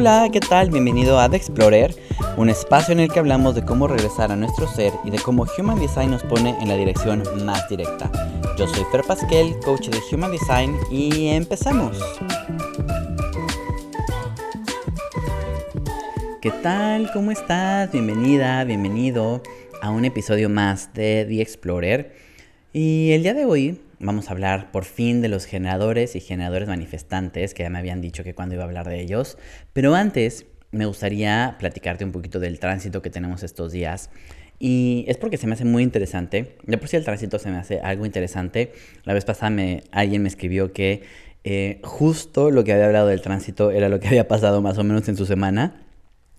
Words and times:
Hola, 0.00 0.28
¿qué 0.32 0.38
tal? 0.38 0.70
Bienvenido 0.70 1.18
a 1.18 1.28
The 1.28 1.36
Explorer, 1.36 1.92
un 2.36 2.48
espacio 2.48 2.92
en 2.92 3.00
el 3.00 3.10
que 3.10 3.18
hablamos 3.18 3.56
de 3.56 3.64
cómo 3.64 3.88
regresar 3.88 4.30
a 4.30 4.36
nuestro 4.36 4.68
ser 4.68 4.92
y 5.02 5.10
de 5.10 5.18
cómo 5.18 5.44
Human 5.58 5.80
Design 5.80 6.12
nos 6.12 6.22
pone 6.22 6.56
en 6.60 6.68
la 6.68 6.76
dirección 6.76 7.24
más 7.44 7.68
directa. 7.68 8.08
Yo 8.56 8.68
soy 8.68 8.84
Fer 8.92 9.02
Pasquel, 9.02 9.58
coach 9.64 9.88
de 9.88 9.98
Human 10.12 10.30
Design, 10.30 10.76
y 10.88 11.26
empezamos. 11.26 11.98
¿Qué 16.40 16.52
tal? 16.62 17.10
¿Cómo 17.12 17.32
estás? 17.32 17.90
Bienvenida, 17.90 18.62
bienvenido 18.62 19.42
a 19.82 19.90
un 19.90 20.04
episodio 20.04 20.48
más 20.48 20.94
de 20.94 21.26
The 21.28 21.42
Explorer. 21.42 22.14
Y 22.72 23.10
el 23.10 23.24
día 23.24 23.34
de 23.34 23.46
hoy 23.46 23.80
vamos 24.00 24.28
a 24.28 24.32
hablar 24.32 24.70
por 24.70 24.84
fin 24.84 25.20
de 25.22 25.28
los 25.28 25.44
generadores 25.44 26.16
y 26.16 26.20
generadores 26.20 26.68
manifestantes, 26.68 27.54
que 27.54 27.62
ya 27.62 27.70
me 27.70 27.78
habían 27.78 28.00
dicho 28.00 28.24
que 28.24 28.34
cuando 28.34 28.54
iba 28.54 28.64
a 28.64 28.66
hablar 28.66 28.88
de 28.88 29.00
ellos. 29.00 29.38
Pero 29.72 29.94
antes 29.94 30.46
me 30.70 30.86
gustaría 30.86 31.56
platicarte 31.58 32.04
un 32.04 32.12
poquito 32.12 32.40
del 32.40 32.58
tránsito 32.58 33.02
que 33.02 33.10
tenemos 33.10 33.42
estos 33.42 33.72
días. 33.72 34.10
Y 34.58 35.04
es 35.08 35.16
porque 35.16 35.36
se 35.36 35.46
me 35.46 35.54
hace 35.54 35.64
muy 35.64 35.82
interesante. 35.82 36.56
De 36.64 36.78
por 36.78 36.88
sí 36.88 36.96
el 36.96 37.04
tránsito 37.04 37.38
se 37.38 37.50
me 37.50 37.56
hace 37.56 37.80
algo 37.80 38.06
interesante. 38.06 38.72
La 39.04 39.14
vez 39.14 39.24
pasada 39.24 39.50
me, 39.50 39.84
alguien 39.92 40.22
me 40.22 40.28
escribió 40.28 40.72
que 40.72 41.02
eh, 41.44 41.80
justo 41.84 42.50
lo 42.50 42.64
que 42.64 42.72
había 42.72 42.86
hablado 42.86 43.06
del 43.06 43.20
tránsito 43.20 43.70
era 43.70 43.88
lo 43.88 44.00
que 44.00 44.08
había 44.08 44.26
pasado 44.26 44.60
más 44.60 44.78
o 44.78 44.84
menos 44.84 45.08
en 45.08 45.16
su 45.16 45.26
semana. 45.26 45.84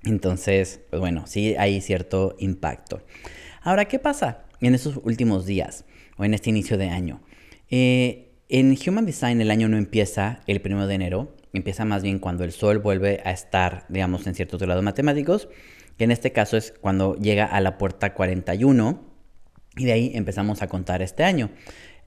Entonces, 0.03 0.81
pues 0.89 0.99
bueno, 0.99 1.27
sí 1.27 1.55
hay 1.57 1.81
cierto 1.81 2.35
impacto. 2.39 3.01
Ahora, 3.61 3.85
¿qué 3.85 3.99
pasa 3.99 4.45
en 4.61 4.75
estos 4.75 4.99
últimos 5.03 5.45
días 5.45 5.85
o 6.17 6.25
en 6.25 6.33
este 6.33 6.49
inicio 6.49 6.77
de 6.77 6.89
año? 6.89 7.21
Eh, 7.69 8.31
en 8.49 8.75
Human 8.85 9.05
Design 9.05 9.41
el 9.41 9.51
año 9.51 9.69
no 9.69 9.77
empieza 9.77 10.41
el 10.47 10.61
1 10.63 10.87
de 10.87 10.95
enero, 10.95 11.35
empieza 11.53 11.85
más 11.85 12.01
bien 12.01 12.19
cuando 12.19 12.43
el 12.43 12.51
Sol 12.51 12.79
vuelve 12.79 13.21
a 13.23 13.31
estar, 13.31 13.85
digamos, 13.89 14.25
en 14.27 14.35
ciertos 14.35 14.61
grados 14.61 14.83
matemáticos, 14.83 15.49
que 15.97 16.05
en 16.05 16.11
este 16.11 16.31
caso 16.31 16.57
es 16.57 16.73
cuando 16.81 17.15
llega 17.15 17.45
a 17.45 17.61
la 17.61 17.77
puerta 17.77 18.13
41, 18.13 19.05
y 19.77 19.85
de 19.85 19.91
ahí 19.91 20.11
empezamos 20.15 20.61
a 20.61 20.67
contar 20.67 21.01
este 21.01 21.23
año. 21.23 21.51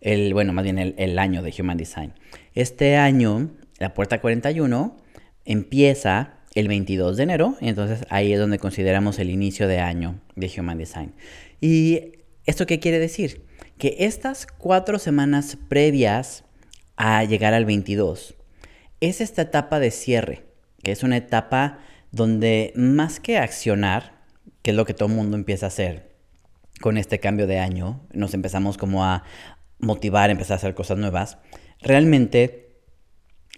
El, 0.00 0.34
bueno, 0.34 0.52
más 0.52 0.64
bien 0.64 0.78
el, 0.78 0.94
el 0.98 1.18
año 1.18 1.42
de 1.42 1.54
Human 1.56 1.76
Design. 1.76 2.12
Este 2.54 2.96
año, 2.96 3.50
la 3.78 3.94
puerta 3.94 4.20
41 4.20 4.96
empieza 5.44 6.38
el 6.54 6.68
22 6.68 7.16
de 7.16 7.22
enero, 7.22 7.56
entonces 7.60 8.04
ahí 8.10 8.32
es 8.32 8.38
donde 8.38 8.58
consideramos 8.58 9.18
el 9.18 9.30
inicio 9.30 9.68
de 9.68 9.78
año 9.78 10.20
de 10.34 10.50
Human 10.58 10.78
Design. 10.78 11.14
¿Y 11.60 12.12
esto 12.46 12.66
qué 12.66 12.80
quiere 12.80 12.98
decir? 12.98 13.44
Que 13.82 13.96
estas 13.98 14.46
cuatro 14.46 15.00
semanas 15.00 15.58
previas 15.68 16.44
a 16.94 17.24
llegar 17.24 17.52
al 17.52 17.64
22 17.64 18.36
es 19.00 19.20
esta 19.20 19.42
etapa 19.42 19.80
de 19.80 19.90
cierre, 19.90 20.46
que 20.84 20.92
es 20.92 21.02
una 21.02 21.16
etapa 21.16 21.80
donde 22.12 22.72
más 22.76 23.18
que 23.18 23.38
accionar, 23.38 24.22
que 24.62 24.70
es 24.70 24.76
lo 24.76 24.84
que 24.84 24.94
todo 24.94 25.08
el 25.08 25.16
mundo 25.16 25.36
empieza 25.36 25.66
a 25.66 25.70
hacer 25.70 26.14
con 26.80 26.96
este 26.96 27.18
cambio 27.18 27.48
de 27.48 27.58
año, 27.58 28.06
nos 28.12 28.34
empezamos 28.34 28.78
como 28.78 29.04
a 29.04 29.24
motivar, 29.80 30.30
empezar 30.30 30.52
a 30.52 30.58
hacer 30.58 30.76
cosas 30.76 30.98
nuevas, 30.98 31.38
realmente 31.80 32.76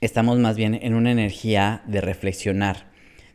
estamos 0.01 0.39
más 0.39 0.57
bien 0.57 0.73
en 0.73 0.95
una 0.95 1.13
energía 1.13 1.83
de 1.87 2.01
reflexionar, 2.01 2.91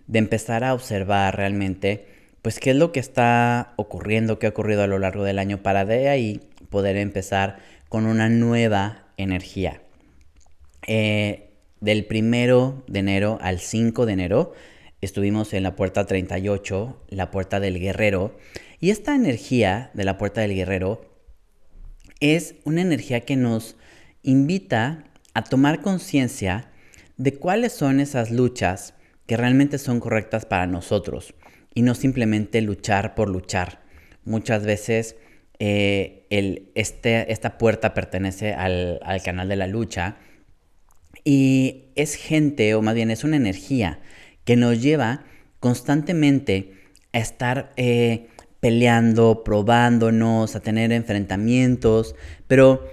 de 0.07 0.17
empezar 0.17 0.63
a 0.63 0.73
observar 0.73 1.37
realmente, 1.37 2.07
pues 2.41 2.59
qué 2.59 2.71
es 2.71 2.77
lo 2.77 2.91
que 2.91 2.99
está 2.99 3.73
ocurriendo, 3.75 4.39
qué 4.39 4.47
ha 4.47 4.49
ocurrido 4.49 4.81
a 4.81 4.87
lo 4.87 4.97
largo 4.97 5.23
del 5.23 5.37
año 5.37 5.61
para 5.61 5.85
de 5.85 6.09
ahí 6.09 6.49
poder 6.69 6.97
empezar 6.97 7.59
con 7.89 8.05
una 8.05 8.29
nueva 8.29 9.07
energía. 9.17 9.81
Eh, 10.87 11.49
del 11.81 12.05
primero 12.05 12.83
de 12.87 12.99
enero 12.99 13.37
al 13.41 13.59
5 13.59 14.05
de 14.05 14.13
enero 14.13 14.53
estuvimos 15.01 15.53
en 15.53 15.63
la 15.63 15.75
puerta 15.75 16.05
38, 16.05 17.05
la 17.09 17.31
puerta 17.31 17.59
del 17.59 17.79
guerrero, 17.79 18.37
y 18.79 18.89
esta 18.89 19.15
energía 19.15 19.91
de 19.93 20.03
la 20.03 20.17
puerta 20.17 20.41
del 20.41 20.55
guerrero 20.55 21.09
es 22.19 22.55
una 22.65 22.81
energía 22.81 23.21
que 23.21 23.35
nos 23.35 23.77
invita 24.23 25.05
a 25.33 25.43
tomar 25.43 25.81
conciencia 25.81 26.69
de 27.17 27.35
cuáles 27.35 27.73
son 27.73 27.99
esas 27.99 28.31
luchas 28.31 28.93
que 29.25 29.37
realmente 29.37 29.77
son 29.77 29.99
correctas 29.99 30.45
para 30.45 30.67
nosotros 30.67 31.33
y 31.73 31.81
no 31.81 31.95
simplemente 31.95 32.61
luchar 32.61 33.15
por 33.15 33.29
luchar. 33.29 33.81
Muchas 34.25 34.65
veces 34.65 35.15
eh, 35.59 36.25
el, 36.29 36.71
este, 36.75 37.31
esta 37.33 37.57
puerta 37.57 37.93
pertenece 37.93 38.53
al, 38.53 39.01
canal 39.23 39.49
de 39.49 39.57
la 39.57 39.67
lucha 39.67 40.17
y 41.25 41.89
es 41.95 42.15
gente, 42.15 42.73
o 42.75 42.81
más 42.81 42.95
bien 42.95 43.11
es 43.11 43.25
una 43.25 43.35
energía 43.35 43.99
que 44.45 44.55
nos 44.55 44.81
lleva 44.81 45.25
constantemente 45.59 46.73
a 47.11 47.19
estar 47.19 47.73
eh, 47.75 48.27
peleando, 48.61 49.43
probándonos, 49.43 50.55
a 50.55 50.61
tener 50.61 50.93
enfrentamientos, 50.93 52.15
pero 52.47 52.85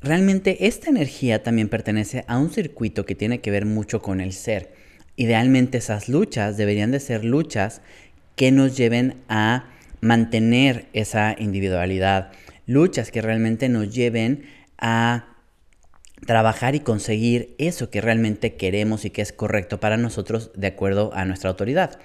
realmente 0.00 0.66
esta 0.66 0.88
energía 0.88 1.42
también 1.42 1.68
pertenece 1.68 2.24
a 2.26 2.38
un 2.38 2.50
circuito 2.50 3.04
que 3.04 3.14
tiene 3.14 3.40
que 3.40 3.50
ver 3.50 3.66
mucho 3.66 4.00
con 4.00 4.20
el 4.22 4.32
ser. 4.32 4.72
Idealmente 5.16 5.78
esas 5.78 6.08
luchas 6.08 6.56
deberían 6.56 6.90
de 6.90 7.00
ser 7.00 7.22
luchas 7.22 7.82
que 8.34 8.50
nos 8.50 8.76
lleven 8.76 9.22
a 9.28 9.73
mantener 10.04 10.86
esa 10.92 11.34
individualidad, 11.38 12.30
luchas 12.66 13.10
que 13.10 13.22
realmente 13.22 13.70
nos 13.70 13.94
lleven 13.94 14.44
a 14.76 15.34
trabajar 16.26 16.74
y 16.74 16.80
conseguir 16.80 17.54
eso 17.58 17.88
que 17.88 18.02
realmente 18.02 18.54
queremos 18.54 19.06
y 19.06 19.10
que 19.10 19.22
es 19.22 19.32
correcto 19.32 19.80
para 19.80 19.96
nosotros 19.96 20.50
de 20.54 20.66
acuerdo 20.66 21.10
a 21.14 21.24
nuestra 21.24 21.48
autoridad. 21.48 21.98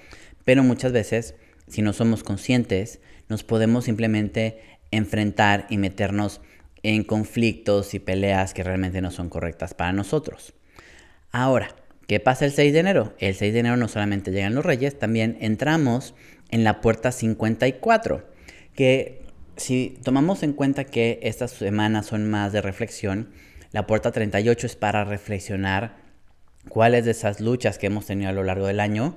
Pero 0.46 0.62
muchas 0.62 0.92
veces, 0.92 1.34
si 1.68 1.82
no 1.82 1.92
somos 1.92 2.24
conscientes, 2.24 3.00
nos 3.28 3.44
podemos 3.44 3.84
simplemente 3.84 4.60
enfrentar 4.90 5.66
y 5.68 5.76
meternos 5.76 6.40
en 6.82 7.04
conflictos 7.04 7.92
y 7.92 7.98
peleas 7.98 8.54
que 8.54 8.64
realmente 8.64 9.02
no 9.02 9.10
son 9.10 9.28
correctas 9.28 9.74
para 9.74 9.92
nosotros. 9.92 10.54
Ahora, 11.32 11.76
¿qué 12.06 12.18
pasa 12.18 12.46
el 12.46 12.52
6 12.52 12.72
de 12.72 12.78
enero? 12.78 13.14
El 13.18 13.34
6 13.34 13.52
de 13.52 13.60
enero 13.60 13.76
no 13.76 13.88
solamente 13.88 14.30
llegan 14.30 14.54
los 14.54 14.64
reyes, 14.64 14.98
también 14.98 15.36
entramos 15.42 16.14
en 16.50 16.64
la 16.64 16.80
puerta 16.80 17.12
54, 17.12 18.28
que 18.74 19.22
si 19.56 19.98
tomamos 20.02 20.42
en 20.42 20.52
cuenta 20.52 20.84
que 20.84 21.20
estas 21.22 21.50
semanas 21.50 22.06
son 22.06 22.28
más 22.28 22.52
de 22.52 22.62
reflexión, 22.62 23.30
la 23.72 23.86
puerta 23.86 24.10
38 24.10 24.66
es 24.66 24.76
para 24.76 25.04
reflexionar 25.04 25.96
cuáles 26.68 27.04
de 27.04 27.12
esas 27.12 27.40
luchas 27.40 27.78
que 27.78 27.86
hemos 27.86 28.06
tenido 28.06 28.30
a 28.30 28.32
lo 28.32 28.42
largo 28.42 28.66
del 28.66 28.80
año 28.80 29.16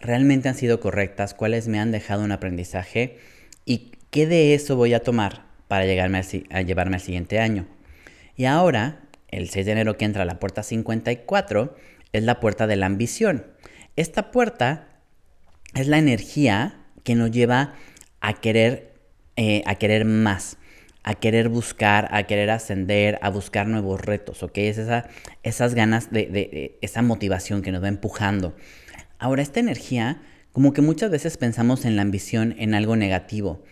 realmente 0.00 0.48
han 0.48 0.54
sido 0.54 0.80
correctas, 0.80 1.34
cuáles 1.34 1.68
me 1.68 1.80
han 1.80 1.92
dejado 1.92 2.24
un 2.24 2.32
aprendizaje 2.32 3.18
y 3.64 3.92
qué 4.10 4.26
de 4.26 4.54
eso 4.54 4.76
voy 4.76 4.94
a 4.94 5.00
tomar 5.00 5.46
para 5.68 5.84
llegarme 5.84 6.20
a 6.50 6.62
llevarme 6.62 6.96
al 6.96 7.02
siguiente 7.02 7.40
año. 7.40 7.66
Y 8.36 8.44
ahora, 8.44 9.00
el 9.28 9.48
6 9.48 9.66
de 9.66 9.72
enero 9.72 9.96
que 9.96 10.04
entra 10.04 10.24
la 10.24 10.38
puerta 10.38 10.62
54, 10.62 11.76
es 12.12 12.22
la 12.22 12.40
puerta 12.40 12.66
de 12.66 12.76
la 12.76 12.86
ambición. 12.86 13.46
Esta 13.96 14.30
puerta 14.30 14.95
es 15.76 15.88
la 15.88 15.98
energía 15.98 16.78
que 17.04 17.14
nos 17.14 17.30
lleva 17.30 17.74
a 18.20 18.34
querer, 18.34 18.94
eh, 19.36 19.62
a 19.66 19.76
querer 19.76 20.04
más, 20.04 20.56
a 21.02 21.14
querer 21.14 21.48
buscar, 21.48 22.08
a 22.12 22.24
querer 22.24 22.50
ascender, 22.50 23.18
a 23.22 23.30
buscar 23.30 23.68
nuevos 23.68 24.00
retos, 24.00 24.42
¿ok? 24.42 24.58
Es 24.58 24.78
esa, 24.78 25.08
esas 25.42 25.74
ganas 25.74 26.10
de, 26.10 26.26
de, 26.26 26.78
esa 26.80 27.02
motivación 27.02 27.62
que 27.62 27.72
nos 27.72 27.82
va 27.82 27.88
empujando. 27.88 28.56
Ahora, 29.18 29.42
esta 29.42 29.60
energía, 29.60 30.20
como 30.52 30.72
que 30.72 30.82
muchas 30.82 31.10
veces 31.10 31.36
pensamos 31.36 31.84
en 31.84 31.94
la 31.94 32.02
ambición 32.02 32.54
en 32.58 32.74
algo 32.74 32.96
negativo, 32.96 33.62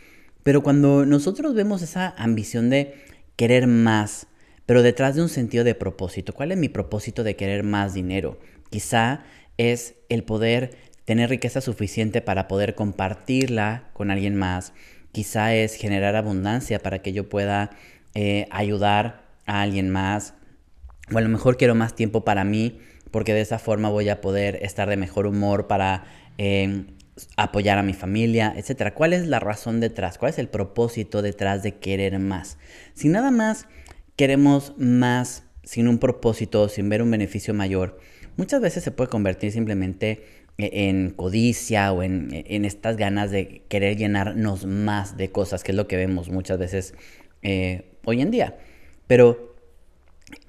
pero 0.43 0.63
cuando 0.63 1.07
nosotros 1.07 1.55
vemos 1.55 1.83
esa 1.83 2.15
ambición 2.19 2.71
de 2.71 2.95
querer 3.37 3.67
más, 3.67 4.27
pero 4.67 4.83
detrás 4.83 5.17
de 5.17 5.23
un 5.23 5.29
sentido 5.29 5.65
de 5.65 5.75
propósito, 5.75 6.35
¿cuál 6.35 6.53
es 6.53 6.59
mi 6.59 6.69
propósito 6.69 7.25
de 7.25 7.35
querer 7.35 7.65
más 7.65 7.95
dinero? 7.95 8.39
Quizá 8.71 9.25
es 9.57 9.95
el 10.09 10.23
poder 10.25 10.77
tener 11.05 11.31
riqueza 11.31 11.61
suficiente 11.61 12.21
para 12.21 12.49
poder 12.49 12.75
compartirla 12.75 13.91
con 13.93 14.11
alguien 14.11 14.37
más. 14.37 14.73
Quizá 15.13 15.55
es 15.55 15.75
generar 15.75 16.17
abundancia 16.17 16.79
para 16.81 17.01
que 17.01 17.13
yo 17.13 17.29
pueda 17.29 17.71
eh, 18.15 18.47
ayudar 18.51 19.25
a 19.47 19.63
alguien 19.63 19.91
más. 19.91 20.35
O 21.13 21.19
a 21.19 21.21
lo 21.21 21.29
mejor 21.29 21.57
quiero 21.57 21.75
más 21.75 21.95
tiempo 21.95 22.25
para 22.25 22.45
mí 22.45 22.81
porque 23.15 23.33
de 23.33 23.43
esa 23.43 23.61
forma 23.61 23.91
voy 23.91 24.09
a 24.09 24.21
poder 24.21 24.59
estar 24.63 24.89
de 24.89 24.97
mejor 24.97 25.29
humor 25.29 25.69
para 25.69 26.05
em, 26.37 26.87
apoyar 27.37 27.79
a 27.79 27.85
mi 27.85 27.93
familia, 27.93 28.53
etc. 28.57 28.93
¿Cuál 28.93 29.13
es 29.13 29.29
la 29.29 29.39
razón 29.39 29.79
detrás? 29.79 30.19
¿Cuál 30.19 30.31
es 30.31 30.39
el 30.41 30.49
propósito 30.49 31.23
detrás 31.23 31.63
de 31.63 31.77
querer 31.77 32.19
más? 32.19 32.59
Si 32.95 33.09
nada 33.09 33.31
más 33.31 33.69
queremos 34.17 34.73
más 34.79 35.45
sin 35.63 35.87
un 35.87 35.99
propósito, 35.99 36.69
sin 36.69 36.89
ver 36.89 37.03
un 37.03 37.11
beneficio 37.13 37.55
mayor, 37.55 38.01
muchas 38.37 38.61
veces 38.61 38.83
se 38.83 38.91
puede 38.91 39.11
convertir 39.11 39.53
simplemente 39.53 40.25
en 40.59 41.11
codicia 41.11 41.93
o 41.93 42.03
en, 42.03 42.31
estas 42.65 42.97
ganas 42.97 43.31
de 43.31 43.63
querer 43.69 43.97
llenarnos 43.97 44.67
más 44.67 45.17
de 45.17 45.31
cosas, 45.31 45.65
que 45.65 45.73
es 45.73 45.77
lo 45.77 45.89
que 45.89 45.97
vemos 45.97 46.31
muchas 46.31 46.59
veces 46.59 46.95
eh, 47.43 47.97
hoy 48.05 48.21
en 48.21 48.31
día. 48.31 48.57
Pero, 49.07 49.57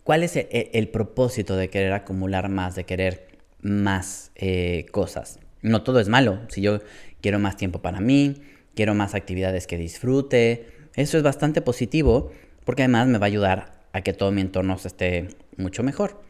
¿cuál 0.03 0.23
es 0.23 0.35
el, 0.35 0.87
propósito 0.89 1.55
de 1.55 1.69
querer 1.69 1.93
acumular 1.93 2.49
más, 2.49 2.75
de 2.75 2.83
querer 2.83 3.35
más 3.65 4.31
eh, 4.35 4.85
cosas. 4.91 5.39
No 5.63 5.81
todo 5.81 5.99
es 5.99 6.07
malo. 6.07 6.39
Si 6.49 6.61
yo 6.61 6.81
quiero 7.19 7.39
más 7.39 7.57
tiempo 7.57 7.81
para 7.81 7.99
mí, 7.99 8.35
quiero 8.75 8.93
más 8.93 9.15
actividades 9.15 9.65
que 9.65 9.77
disfrute, 9.77 10.67
eso 10.95 11.17
es 11.17 11.23
bastante 11.23 11.61
positivo 11.61 12.31
porque 12.63 12.83
además 12.83 13.07
me 13.07 13.17
va 13.17 13.25
a 13.25 13.27
ayudar 13.27 13.73
a 13.91 14.01
que 14.01 14.13
todo 14.13 14.31
mi 14.31 14.41
entorno 14.41 14.75
esté 14.75 15.29
mucho 15.57 15.81
mejor. 15.81 16.21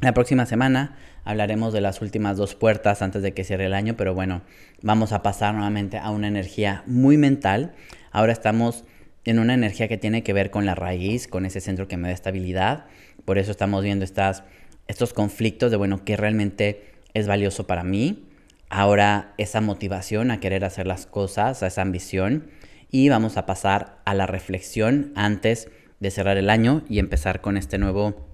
La 0.00 0.14
próxima 0.14 0.46
semana 0.46 0.96
hablaremos 1.24 1.72
de 1.72 1.80
las 1.80 2.00
últimas 2.02 2.36
dos 2.36 2.54
puertas 2.54 3.02
antes 3.02 3.20
de 3.20 3.34
que 3.34 3.42
cierre 3.42 3.66
el 3.66 3.74
año, 3.74 3.96
pero 3.96 4.14
bueno, 4.14 4.42
vamos 4.80 5.10
a 5.10 5.22
pasar 5.22 5.54
nuevamente 5.54 5.98
a 5.98 6.10
una 6.10 6.28
energía 6.28 6.84
muy 6.86 7.16
mental. 7.16 7.74
Ahora 8.12 8.32
estamos 8.32 8.84
en 9.24 9.40
una 9.40 9.54
energía 9.54 9.88
que 9.88 9.98
tiene 9.98 10.22
que 10.22 10.32
ver 10.32 10.52
con 10.52 10.66
la 10.66 10.76
raíz, 10.76 11.26
con 11.26 11.44
ese 11.44 11.60
centro 11.60 11.88
que 11.88 11.96
me 11.96 12.06
da 12.06 12.14
estabilidad. 12.14 12.86
Por 13.24 13.38
eso 13.38 13.50
estamos 13.50 13.82
viendo 13.82 14.04
estas, 14.04 14.44
estos 14.86 15.12
conflictos 15.12 15.72
de, 15.72 15.76
bueno, 15.76 16.04
qué 16.04 16.16
realmente 16.16 16.92
es 17.12 17.26
valioso 17.26 17.66
para 17.66 17.82
mí. 17.82 18.24
Ahora 18.70 19.34
esa 19.36 19.60
motivación 19.60 20.30
a 20.30 20.38
querer 20.38 20.64
hacer 20.64 20.86
las 20.86 21.06
cosas, 21.06 21.64
a 21.64 21.66
esa 21.66 21.82
ambición. 21.82 22.50
Y 22.88 23.08
vamos 23.08 23.36
a 23.36 23.46
pasar 23.46 23.98
a 24.04 24.14
la 24.14 24.28
reflexión 24.28 25.10
antes 25.16 25.68
de 25.98 26.12
cerrar 26.12 26.36
el 26.36 26.50
año 26.50 26.84
y 26.88 27.00
empezar 27.00 27.40
con 27.40 27.56
este 27.56 27.78
nuevo 27.78 28.27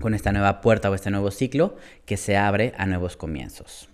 con 0.00 0.14
esta 0.14 0.32
nueva 0.32 0.60
puerta 0.60 0.90
o 0.90 0.94
este 0.94 1.10
nuevo 1.10 1.30
ciclo 1.30 1.76
que 2.06 2.16
se 2.16 2.36
abre 2.36 2.72
a 2.76 2.86
nuevos 2.86 3.16
comienzos. 3.16 3.88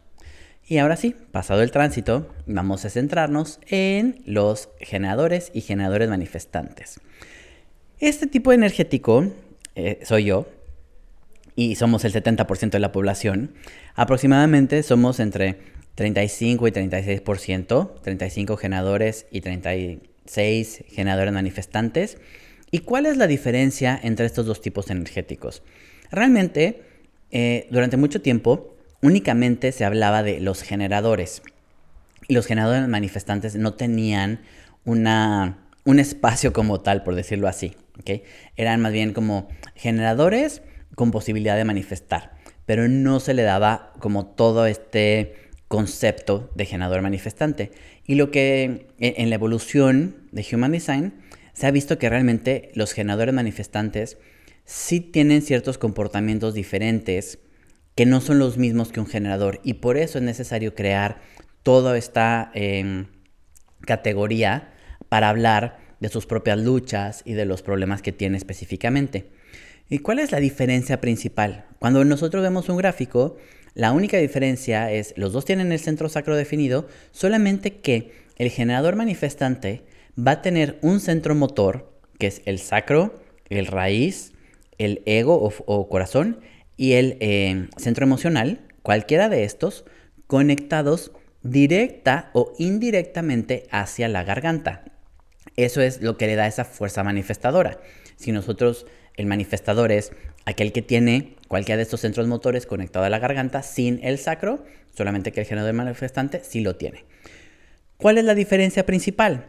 Y 0.67 0.79
ahora 0.79 0.97
sí, 0.97 1.15
pasado 1.31 1.63
el 1.63 1.71
tránsito, 1.71 2.35
vamos 2.47 2.85
a 2.85 2.91
centrarnos 2.91 3.61
en 3.69 4.23
los 4.25 4.71
generadores 4.81 5.51
y 5.53 5.61
generadores 5.61 6.09
manifestantes. 6.09 7.01
Este 7.99 8.27
tipo 8.27 8.53
energético 8.53 9.31
eh, 9.75 10.01
soy 10.05 10.25
yo 10.25 10.47
y 11.55 11.77
somos 11.77 12.05
el 12.05 12.13
70% 12.13 12.71
de 12.71 12.81
la 12.81 12.93
población. 12.93 13.55
Aproximadamente 13.95 14.83
somos 14.83 15.21
entre 15.21 15.59
35 15.95 16.67
y 16.69 16.71
36%, 16.71 18.01
35 18.01 18.57
generadores 18.57 19.27
y 19.31 19.43
36 19.43 20.85
generadores 20.89 21.33
manifestantes. 21.33 22.19
¿Y 22.71 22.81
cuál 22.81 23.07
es 23.07 23.17
la 23.17 23.27
diferencia 23.27 24.01
entre 24.03 24.27
estos 24.27 24.47
dos 24.47 24.61
tipos 24.61 24.91
energéticos? 24.91 25.63
Realmente, 26.11 26.83
eh, 27.31 27.67
durante 27.71 27.97
mucho 27.97 28.21
tiempo, 28.21 28.77
únicamente 29.03 29.73
se 29.73 29.85
hablaba 29.85 30.23
de 30.23 30.41
los 30.41 30.63
generadores. 30.63 31.43
Y 32.29 32.35
los 32.35 32.47
generadores 32.47 32.89
manifestantes 32.89 33.57
no 33.57 33.75
tenían 33.75 34.41
una, 34.85 35.59
un 35.85 35.99
espacio 35.99 36.53
como 36.53 36.81
tal, 36.81 37.03
por 37.03 37.15
decirlo 37.15 37.49
así. 37.49 37.77
Eran 38.57 38.81
más 38.81 38.93
bien 38.93 39.13
como 39.13 39.49
generadores 39.75 40.63
con 40.95 41.11
posibilidad 41.11 41.57
de 41.57 41.65
manifestar. 41.65 42.33
Pero 42.67 42.89
no 42.89 43.21
se 43.21 43.35
le 43.35 43.43
daba 43.43 43.93
como 43.99 44.27
todo 44.27 44.67
este 44.67 45.35
concepto 45.69 46.51
de 46.55 46.67
generador 46.67 47.03
manifestante. 47.03 47.73
Y 48.07 48.15
lo 48.15 48.31
que 48.31 48.89
en 48.99 49.29
la 49.29 49.35
evolución 49.35 50.17
de 50.33 50.47
Human 50.53 50.73
Design 50.73 51.15
se 51.53 51.67
ha 51.67 51.71
visto 51.71 51.99
que 51.99 52.11
realmente 52.11 52.71
los 52.75 52.93
generadores 52.93 53.35
manifestantes 53.35 54.19
sí 54.65 55.01
tienen 55.01 55.43
ciertos 55.43 55.79
comportamientos 55.79 56.55
diferentes 56.55 57.39
que 57.95 58.07
no 58.07 58.21
son 58.21 58.39
los 58.39 58.57
mismos 58.59 58.91
que 58.91 59.01
un 59.01 59.07
generador 59.07 59.61
y 59.63 59.75
por 59.75 59.97
eso 59.97 60.19
es 60.19 60.25
necesario 60.25 60.75
crear 60.75 61.21
toda 61.63 61.97
esta 61.97 62.51
em, 62.55 63.07
categoría 63.81 64.73
para 65.09 65.29
hablar 65.29 65.79
de 66.01 66.09
sus 66.09 66.27
propias 66.27 66.59
luchas 66.59 67.23
y 67.25 67.35
de 67.35 67.47
los 67.47 67.63
problemas 67.63 68.03
que 68.03 68.13
tiene 68.13 68.37
específicamente. 68.37 69.31
¿Y 69.89 69.99
cuál 69.99 70.19
es 70.19 70.33
la 70.33 70.41
diferencia 70.41 71.01
principal? 71.01 71.67
Cuando 71.79 72.05
nosotros 72.05 72.43
vemos 72.43 72.69
un 72.69 72.79
gráfico, 72.79 73.37
la 73.75 73.93
única 73.93 74.19
diferencia 74.19 74.91
es 74.91 75.15
los 75.17 75.33
dos 75.33 75.45
tienen 75.45 75.73
el 75.73 75.79
centro 75.79 76.09
sacro 76.09 76.37
definido, 76.37 76.89
solamente 77.13 77.77
que 77.77 78.13
el 78.37 78.51
generador 78.51 78.97
manifestante 78.97 79.83
va 80.19 80.33
a 80.33 80.43
tener 80.43 80.79
un 80.83 81.01
centro 81.01 81.35
motor, 81.35 81.93
que 82.19 82.27
es 82.27 82.43
el 82.45 82.59
sacro, 82.59 83.21
el 83.49 83.67
raíz 83.67 84.34
el 84.79 85.03
ego 85.07 85.53
o, 85.67 85.89
corazón 85.89 86.41
y 86.77 86.93
el 86.93 87.17
eh, 87.21 87.69
centro 87.77 88.05
emocional, 88.05 88.61
cualquiera 88.83 89.29
de 89.29 89.45
estos, 89.45 89.85
conectados 90.27 91.13
directa 91.43 92.31
o 92.33 92.53
indirectamente 92.59 93.67
hacia 93.71 94.09
la 94.09 94.25
garganta. 94.25 94.85
Eso 95.57 95.81
es 95.83 96.01
lo 96.01 96.17
que 96.17 96.27
le 96.27 96.35
da 96.35 96.47
esa 96.47 96.65
fuerza 96.65 97.05
manifestadora. 97.05 97.79
Si 98.17 98.33
nosotros, 98.33 98.87
el 99.17 99.27
manifestador 99.27 99.93
es 99.93 100.13
aquel 100.47 100.73
que 100.73 100.83
tiene 100.83 101.37
cualquiera 101.49 101.77
de 101.77 101.85
estos 101.85 102.01
centros 102.01 102.27
motores 102.27 102.67
conectado 102.67 103.05
a 103.05 103.11
la 103.11 103.19
garganta 103.19 103.63
sin 103.63 104.01
el 104.03 104.19
sacro, 104.19 104.65
solamente 104.97 105.33
que 105.33 105.41
el 105.41 105.47
generador 105.47 105.75
manifestante 105.75 106.43
sí 106.43 106.61
lo 106.61 106.77
tiene. 106.77 107.05
¿Cuál 107.97 108.19
es 108.19 108.25
la 108.25 108.35
diferencia 108.35 108.85
principal? 108.87 109.47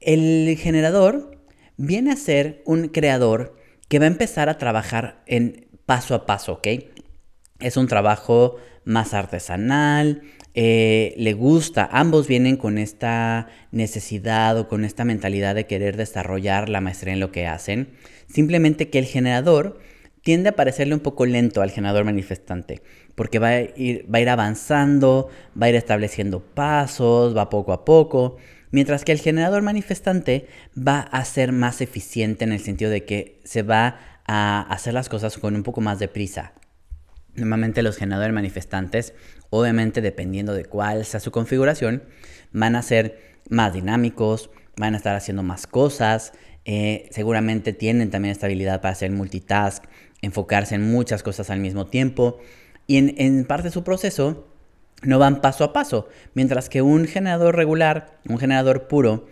El 0.00 0.56
generador 0.58 1.38
viene 1.76 2.12
a 2.12 2.16
ser 2.16 2.62
un 2.66 2.88
creador 2.88 3.56
que 3.88 3.98
va 3.98 4.04
a 4.04 4.08
empezar 4.08 4.48
a 4.48 4.58
trabajar 4.58 5.22
en 5.26 5.68
paso 5.86 6.14
a 6.14 6.26
paso, 6.26 6.54
¿ok? 6.54 6.68
Es 7.60 7.76
un 7.76 7.86
trabajo 7.86 8.56
más 8.84 9.14
artesanal, 9.14 10.22
eh, 10.54 11.14
le 11.16 11.32
gusta, 11.32 11.88
ambos 11.90 12.28
vienen 12.28 12.56
con 12.56 12.78
esta 12.78 13.48
necesidad 13.72 14.56
o 14.56 14.68
con 14.68 14.84
esta 14.84 15.04
mentalidad 15.04 15.54
de 15.56 15.66
querer 15.66 15.96
desarrollar 15.96 16.68
la 16.68 16.80
maestría 16.80 17.12
en 17.12 17.20
lo 17.20 17.32
que 17.32 17.46
hacen. 17.46 17.88
Simplemente 18.28 18.88
que 18.88 19.00
el 19.00 19.06
generador 19.06 19.80
tiende 20.22 20.50
a 20.50 20.56
parecerle 20.56 20.94
un 20.94 21.00
poco 21.00 21.26
lento 21.26 21.60
al 21.60 21.70
generador 21.70 22.04
manifestante, 22.04 22.82
porque 23.16 23.40
va 23.40 23.48
a 23.48 23.60
ir, 23.60 24.06
va 24.12 24.18
a 24.18 24.22
ir 24.22 24.28
avanzando, 24.30 25.28
va 25.60 25.66
a 25.66 25.68
ir 25.70 25.74
estableciendo 25.74 26.40
pasos, 26.40 27.36
va 27.36 27.50
poco 27.50 27.72
a 27.72 27.84
poco. 27.84 28.36
Mientras 28.74 29.04
que 29.04 29.12
el 29.12 29.20
generador 29.20 29.62
manifestante 29.62 30.48
va 30.76 30.98
a 30.98 31.24
ser 31.24 31.52
más 31.52 31.80
eficiente 31.80 32.42
en 32.42 32.50
el 32.50 32.58
sentido 32.58 32.90
de 32.90 33.04
que 33.04 33.40
se 33.44 33.62
va 33.62 34.00
a 34.26 34.62
hacer 34.62 34.94
las 34.94 35.08
cosas 35.08 35.38
con 35.38 35.54
un 35.54 35.62
poco 35.62 35.80
más 35.80 36.00
de 36.00 36.08
prisa. 36.08 36.54
Normalmente 37.36 37.84
los 37.84 37.96
generadores 37.96 38.34
manifestantes, 38.34 39.14
obviamente 39.50 40.00
dependiendo 40.00 40.54
de 40.54 40.64
cuál 40.64 41.04
sea 41.04 41.20
su 41.20 41.30
configuración, 41.30 42.02
van 42.50 42.74
a 42.74 42.82
ser 42.82 43.20
más 43.48 43.72
dinámicos, 43.72 44.50
van 44.76 44.94
a 44.94 44.96
estar 44.96 45.14
haciendo 45.14 45.44
más 45.44 45.68
cosas, 45.68 46.32
eh, 46.64 47.08
seguramente 47.12 47.74
tienen 47.74 48.10
también 48.10 48.32
estabilidad 48.32 48.80
para 48.80 48.90
hacer 48.90 49.12
multitask, 49.12 49.84
enfocarse 50.20 50.74
en 50.74 50.90
muchas 50.90 51.22
cosas 51.22 51.48
al 51.48 51.60
mismo 51.60 51.86
tiempo. 51.86 52.40
Y 52.88 52.96
en, 52.96 53.14
en 53.18 53.44
parte 53.44 53.68
de 53.68 53.72
su 53.72 53.84
proceso 53.84 54.48
no 55.02 55.18
van 55.18 55.40
paso 55.40 55.64
a 55.64 55.72
paso, 55.72 56.08
mientras 56.34 56.68
que 56.68 56.82
un 56.82 57.06
generador 57.06 57.56
regular, 57.56 58.18
un 58.28 58.38
generador 58.38 58.88
puro, 58.88 59.26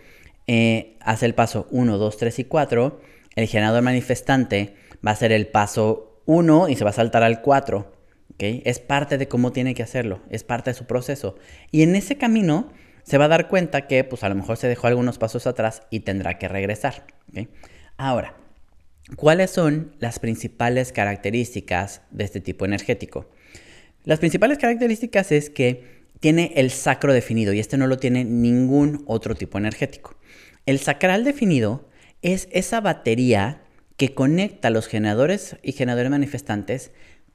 eh, 0.47 0.97
hace 1.00 1.26
el 1.26 1.35
paso 1.35 1.66
1, 1.71 1.99
2, 1.99 2.16
3 2.16 2.38
y 2.40 2.45
4, 2.45 3.00
el 3.37 3.47
generador 3.47 3.83
manifestante 3.83 4.75
va 5.04 5.11
a 5.11 5.14
hacer 5.14 5.33
el 5.33 5.47
paso 5.47 6.21
1 6.26 6.69
y 6.69 6.76
se 6.76 6.85
va 6.85 6.90
a 6.90 6.95
saltar 6.95 7.23
al 7.23 7.40
4. 7.42 7.92
Es 8.38 8.81
parte 8.81 9.19
de 9.19 9.28
cómo 9.28 9.52
tiene 9.52 9.75
que 9.75 9.85
hacerlo, 9.85 10.21
es 10.28 10.42
parte 10.42 10.71
de 10.71 10.75
su 10.75 10.85
proceso. 10.85 11.37
Y 11.71 11.83
en 11.83 11.95
ese 11.95 12.19
camino 12.19 12.73
se 13.04 13.19
va 13.19 13.26
a 13.26 13.28
dar 13.28 13.49
cuenta 13.49 13.87
que 13.87 14.02
pues 14.04 14.25
a 14.25 14.28
lo 14.28 14.35
mejor 14.35 14.57
se 14.57 14.69
dejó 14.69 14.88
algunos 14.88 15.19
pasos 15.19 15.47
atrás 15.47 15.83
y 15.90 16.00
tendrá 16.00 16.38
que 16.38 16.49
regresar. 16.49 17.07
Ahora, 17.97 18.35
¿cuáles 19.16 19.50
son 19.50 19.95
las 20.00 20.19
principales 20.19 20.92
características 20.92 22.02
de 22.11 22.25
este 22.25 22.40
tipo 22.40 22.64
energético? 22.64 23.31
Las 24.05 24.19
principales 24.19 24.59
características 24.59 25.31
es 25.31 25.49
que 25.49 26.03
tiene 26.19 26.53
el 26.57 26.71
sacro 26.71 27.13
definido 27.13 27.53
y 27.53 27.61
este 27.61 27.77
no 27.77 27.87
lo 27.87 27.99
tiene 27.99 28.25
ningún 28.25 29.05
otro 29.07 29.35
tipo 29.35 29.59
energético. 29.59 30.17
El 30.67 30.79
sacral 30.79 31.25
definido 31.25 31.89
es 32.23 32.49
esa 32.53 32.81
batería 32.81 33.63
que 33.97 34.15
conecta 34.15 34.71
los 34.71 34.89
generadores 34.89 35.57
y 35.63 35.73
generadores 35.73 36.11
manifestantes 36.11 36.91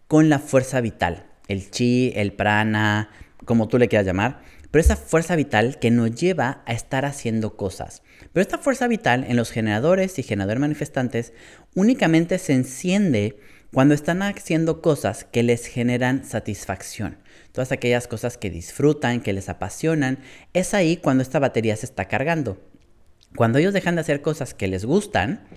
con 0.08 0.30
la 0.30 0.40
fuerza 0.40 0.82
vital, 0.82 1.26
el 1.48 1.72
chi, 1.72 2.12
el 2.16 2.34
prana, 2.34 3.10
como 3.46 3.68
tú 3.68 3.78
le 3.78 3.88
quieras 3.88 4.06
llamar, 4.06 4.42
pero 4.72 4.82
esa 4.82 4.98
fuerza 4.98 5.36
vital 5.36 5.80
que 5.80 5.92
nos 5.92 6.12
lleva 6.12 6.64
a 6.66 6.74
estar 6.74 7.06
haciendo 7.06 7.56
cosas. 7.56 8.04
Pero 8.34 8.42
esta 8.42 8.58
fuerza 8.58 8.88
vital 8.88 9.26
en 9.28 9.38
los 9.38 9.52
generadores 9.52 10.20
y 10.20 10.24
generadores 10.24 10.60
manifestantes 10.60 11.34
únicamente 11.76 12.38
se 12.40 12.54
enciende 12.54 13.38
cuando 13.74 13.94
están 13.94 14.22
haciendo 14.22 14.82
cosas 14.82 15.26
que 15.26 15.44
les 15.44 15.66
generan 15.66 16.24
satisfacción, 16.24 17.18
todas 17.52 17.72
aquellas 17.72 18.08
cosas 18.08 18.38
que 18.38 18.50
disfrutan, 18.50 19.22
que 19.22 19.34
les 19.34 19.50
apasionan, 19.50 20.20
es 20.54 20.74
ahí 20.74 20.98
cuando 20.98 21.22
esta 21.22 21.40
batería 21.40 21.76
se 21.76 21.86
está 21.86 22.06
cargando. 22.06 22.58
Cuando 23.36 23.60
ellos 23.60 23.74
dejan 23.74 23.96
de 23.96 24.02
hacer 24.02 24.22
cosas 24.22 24.54
que 24.54 24.68
les 24.68 24.86
gustan, 24.86 25.48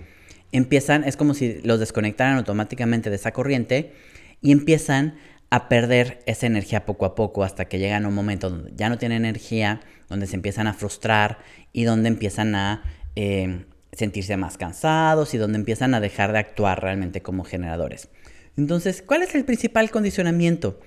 empiezan, 0.51 1.03
es 1.05 1.15
como 1.15 1.33
si 1.33 1.61
los 1.61 1.79
desconectaran 1.79 2.37
automáticamente 2.37 3.09
de 3.09 3.15
esa 3.15 3.31
corriente 3.31 3.93
y 4.41 4.51
empiezan 4.51 5.15
a 5.49 5.69
perder 5.69 6.19
esa 6.25 6.47
energía 6.47 6.85
poco 6.85 7.05
a 7.05 7.15
poco 7.15 7.43
hasta 7.43 7.65
que 7.65 7.79
llegan 7.79 8.05
a 8.05 8.07
un 8.09 8.13
momento 8.13 8.49
donde 8.49 8.71
ya 8.75 8.89
no 8.89 8.97
tienen 8.97 9.25
energía, 9.25 9.81
donde 10.09 10.27
se 10.27 10.35
empiezan 10.35 10.67
a 10.67 10.73
frustrar 10.73 11.39
y 11.73 11.83
donde 11.83 12.09
empiezan 12.09 12.55
a 12.55 12.83
eh, 13.15 13.65
sentirse 13.91 14.37
más 14.37 14.57
cansados 14.57 15.33
y 15.33 15.37
donde 15.37 15.57
empiezan 15.57 15.93
a 15.93 15.99
dejar 15.99 16.31
de 16.31 16.39
actuar 16.39 16.81
realmente 16.81 17.21
como 17.21 17.43
generadores. 17.43 18.09
Entonces, 18.57 19.01
¿cuál 19.01 19.23
es 19.23 19.35
el 19.35 19.45
principal 19.45 19.91
condicionamiento? 19.91 20.79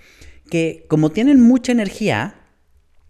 Que 0.51 0.85
como 0.89 1.11
tienen 1.11 1.41
mucha 1.41 1.73
energía, 1.73 2.37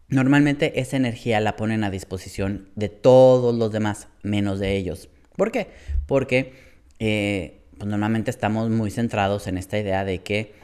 normalmente 0.08 0.80
esa 0.80 0.96
energía 0.96 1.40
la 1.40 1.56
ponen 1.56 1.84
a 1.84 1.90
disposición 1.90 2.68
de 2.76 2.88
todos 2.88 3.54
los 3.54 3.72
demás, 3.72 4.08
menos 4.22 4.60
de 4.60 4.76
ellos. 4.76 5.08
¿Por 5.36 5.50
qué? 5.50 5.68
Porque 6.06 6.52
eh, 6.98 7.60
pues 7.78 7.88
normalmente 7.88 8.30
estamos 8.30 8.70
muy 8.70 8.90
centrados 8.90 9.46
en 9.46 9.58
esta 9.58 9.78
idea 9.78 10.04
de 10.04 10.22
que 10.22 10.54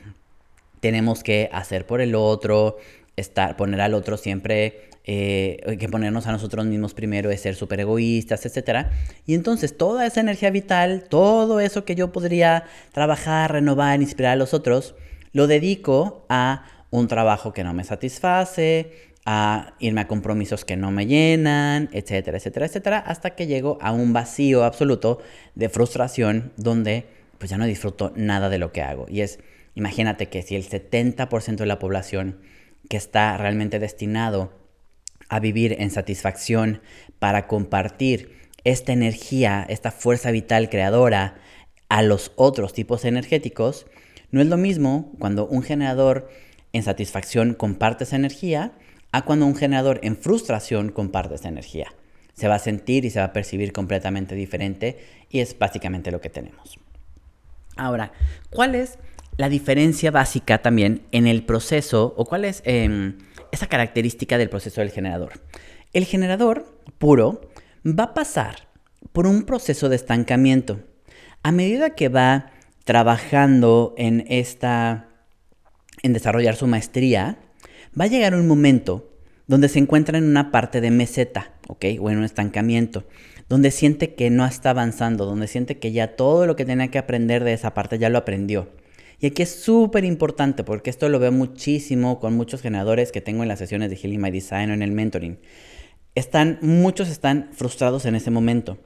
tenemos 0.81 1.23
que 1.23 1.51
hacer 1.53 1.87
por 1.87 2.01
el 2.01 2.15
otro, 2.15 2.79
estar, 3.17 3.57
poner 3.57 3.81
al 3.81 3.95
otro 3.95 4.17
siempre, 4.17 4.90
eh, 5.13 5.77
que 5.81 5.89
ponernos 5.89 6.29
a 6.29 6.33
nosotros 6.33 6.65
mismos 6.67 6.95
primero 6.95 7.33
es 7.33 7.41
ser 7.41 7.57
súper 7.57 7.81
egoístas, 7.81 8.47
etc. 8.47 8.87
Y 9.27 9.35
entonces 9.35 9.77
toda 9.77 10.07
esa 10.07 10.21
energía 10.21 10.51
vital, 10.51 11.07
todo 11.09 11.59
eso 11.59 11.85
que 11.85 11.97
yo 11.97 12.13
podría 12.13 12.63
trabajar, 12.93 13.51
renovar, 13.51 14.01
inspirar 14.01 14.35
a 14.35 14.37
los 14.37 14.55
otros, 14.55 14.95
lo 15.33 15.49
dedico 15.49 16.27
a 16.29 16.65
un 16.91 17.09
trabajo 17.09 17.53
que 17.53 17.65
no 17.65 17.75
me 17.75 17.83
satisface, 17.83 18.93
a 19.27 19.75
irme 19.81 20.03
a 20.03 20.07
compromisos 20.07 20.65
que 20.65 20.77
no 20.77 20.93
me 20.93 21.07
llenan, 21.07 21.89
etcétera, 21.93 22.39
etcétera, 22.39 22.67
etcétera, 22.67 22.99
hasta 23.01 23.31
que 23.31 23.49
llego 23.49 23.79
a 23.81 23.91
un 23.91 24.13
vacío 24.13 24.63
absoluto 24.63 25.19
de 25.57 25.69
frustración 25.71 26.53
donde 26.57 27.09
pues 27.39 27.51
ya 27.51 27.59
no 27.59 27.67
disfruto 27.67 28.13
nada 28.15 28.49
de 28.49 28.59
lo 28.59 28.71
que 28.71 28.83
hago. 28.83 29.07
Y 29.09 29.23
es, 29.23 29.41
imagínate 29.75 30.29
que 30.29 30.43
si 30.43 30.55
el 30.55 30.69
70% 30.69 31.57
de 31.57 31.67
la 31.67 31.81
población 31.81 32.39
que 32.89 32.97
está 32.97 33.37
realmente 33.39 33.81
destinado 33.81 34.60
a 35.31 35.41
vivir 35.41 35.77
en 35.79 35.91
satisfacción 35.91 36.83
para 37.19 37.47
compartir 37.47 38.37
esta 38.65 38.93
energía, 38.93 39.65
esta 39.69 39.91
fuerza 39.91 40.31
vital 40.33 40.69
creadora 40.69 41.37
a 41.89 42.03
los 42.03 42.33
otros 42.37 42.75
tipos 42.75 43.05
energéticos, 43.05 43.87
no 44.33 44.43
es 44.43 44.49
lo 44.49 44.59
mismo 44.59 45.13
cuando 45.19 45.47
un 45.47 45.63
generador 45.63 46.29
en 46.73 46.83
satisfacción 46.83 47.55
comparte 47.55 48.05
esa 48.05 48.17
energía 48.17 48.73
a 49.13 49.25
cuando 49.25 49.47
un 49.47 49.57
generador 49.57 50.01
en 50.03 50.17
frustración 50.17 50.91
comparte 50.91 51.37
esa 51.37 51.49
energía. 51.49 51.95
Se 52.35 52.49
va 52.49 52.57
a 52.57 52.61
sentir 52.61 53.05
y 53.05 53.11
se 53.11 53.21
va 53.21 53.27
a 53.27 53.33
percibir 53.33 53.73
completamente 53.73 54.35
diferente 54.35 54.99
y 55.31 55.41
es 55.41 55.59
básicamente 55.59 56.11
lo 56.11 56.21
que 56.21 56.31
tenemos. 56.31 56.79
Ahora, 57.77 58.13
¿cuál 58.51 58.75
es 58.75 58.99
la 59.37 59.49
diferencia 59.49 60.11
básica 60.11 60.59
también 60.59 61.03
en 61.13 61.27
el 61.27 61.45
proceso 61.45 62.15
o 62.17 62.25
cuál 62.25 62.45
es 62.45 62.63
em, 62.65 63.19
esa 63.53 63.67
característica 63.67 64.39
del 64.39 64.49
proceso 64.49 64.81
del 64.81 64.91
generador? 64.91 65.41
El 65.93 66.05
generador 66.05 66.81
puro 66.99 67.51
va 67.87 68.05
a 68.05 68.15
pasar 68.15 68.69
por 69.13 69.27
un 69.27 69.43
proceso 69.43 69.89
de 69.89 69.97
estancamiento. 69.97 70.81
A 71.43 71.53
medida 71.53 71.91
que 71.91 72.09
va 72.09 72.53
trabajando 72.85 73.95
en 73.97 74.25
esta 74.29 75.09
en 76.03 76.13
desarrollar 76.13 76.57
su 76.57 76.67
maestría, 76.67 77.39
va 77.99 78.05
a 78.05 78.09
llegar 78.09 78.35
un 78.35 78.47
momento 78.47 79.11
donde 79.47 79.69
se 79.69 79.79
encuentra 79.79 80.19
en 80.19 80.25
una 80.25 80.51
parte 80.51 80.81
de 80.81 80.91
meseta, 80.91 81.53
¿ok? 81.69 81.87
O 82.01 82.11
en 82.11 82.19
un 82.19 82.25
estancamiento, 82.25 83.05
donde 83.49 83.71
siente 83.71 84.15
que 84.15 84.31
no 84.31 84.47
está 84.47 84.71
avanzando, 84.71 85.27
donde 85.27 85.49
siente 85.49 85.79
que 85.79 85.93
ya 85.93 86.15
todo 86.15 86.47
lo 86.47 86.57
que 86.57 86.65
tenía 86.65 86.89
que 86.89 86.99
aprender 86.99 87.45
de 87.45 87.53
esa 87.53 87.75
parte 87.75 87.99
ya 87.99 88.09
lo 88.09 88.19
aprendió. 88.19 88.69
Y 89.21 89.27
aquí 89.27 89.43
es 89.43 89.55
súper 89.55 90.05
importante 90.05 90.65
porque 90.65 90.89
esto 90.89 91.09
lo 91.11 91.19
veo 91.19 91.31
muchísimo 91.31 92.19
con 92.19 92.35
muchos 92.35 92.63
generadores 92.63 93.13
que 93.13 93.21
tengo 93.21 93.43
en 93.43 93.49
las 93.49 93.59
sesiones 93.59 93.91
de 93.91 93.97
Healing 93.97 94.21
My 94.21 94.31
Design 94.31 94.71
o 94.71 94.75
en 94.75 94.83
el 94.83 94.93
mentoring. 94.93 95.39
Están, 96.15 96.59
muchos 96.63 97.09
están 97.11 97.51
frustrados 97.53 98.07
en 98.07 98.15
ese 98.15 98.31
momento. 98.31 98.79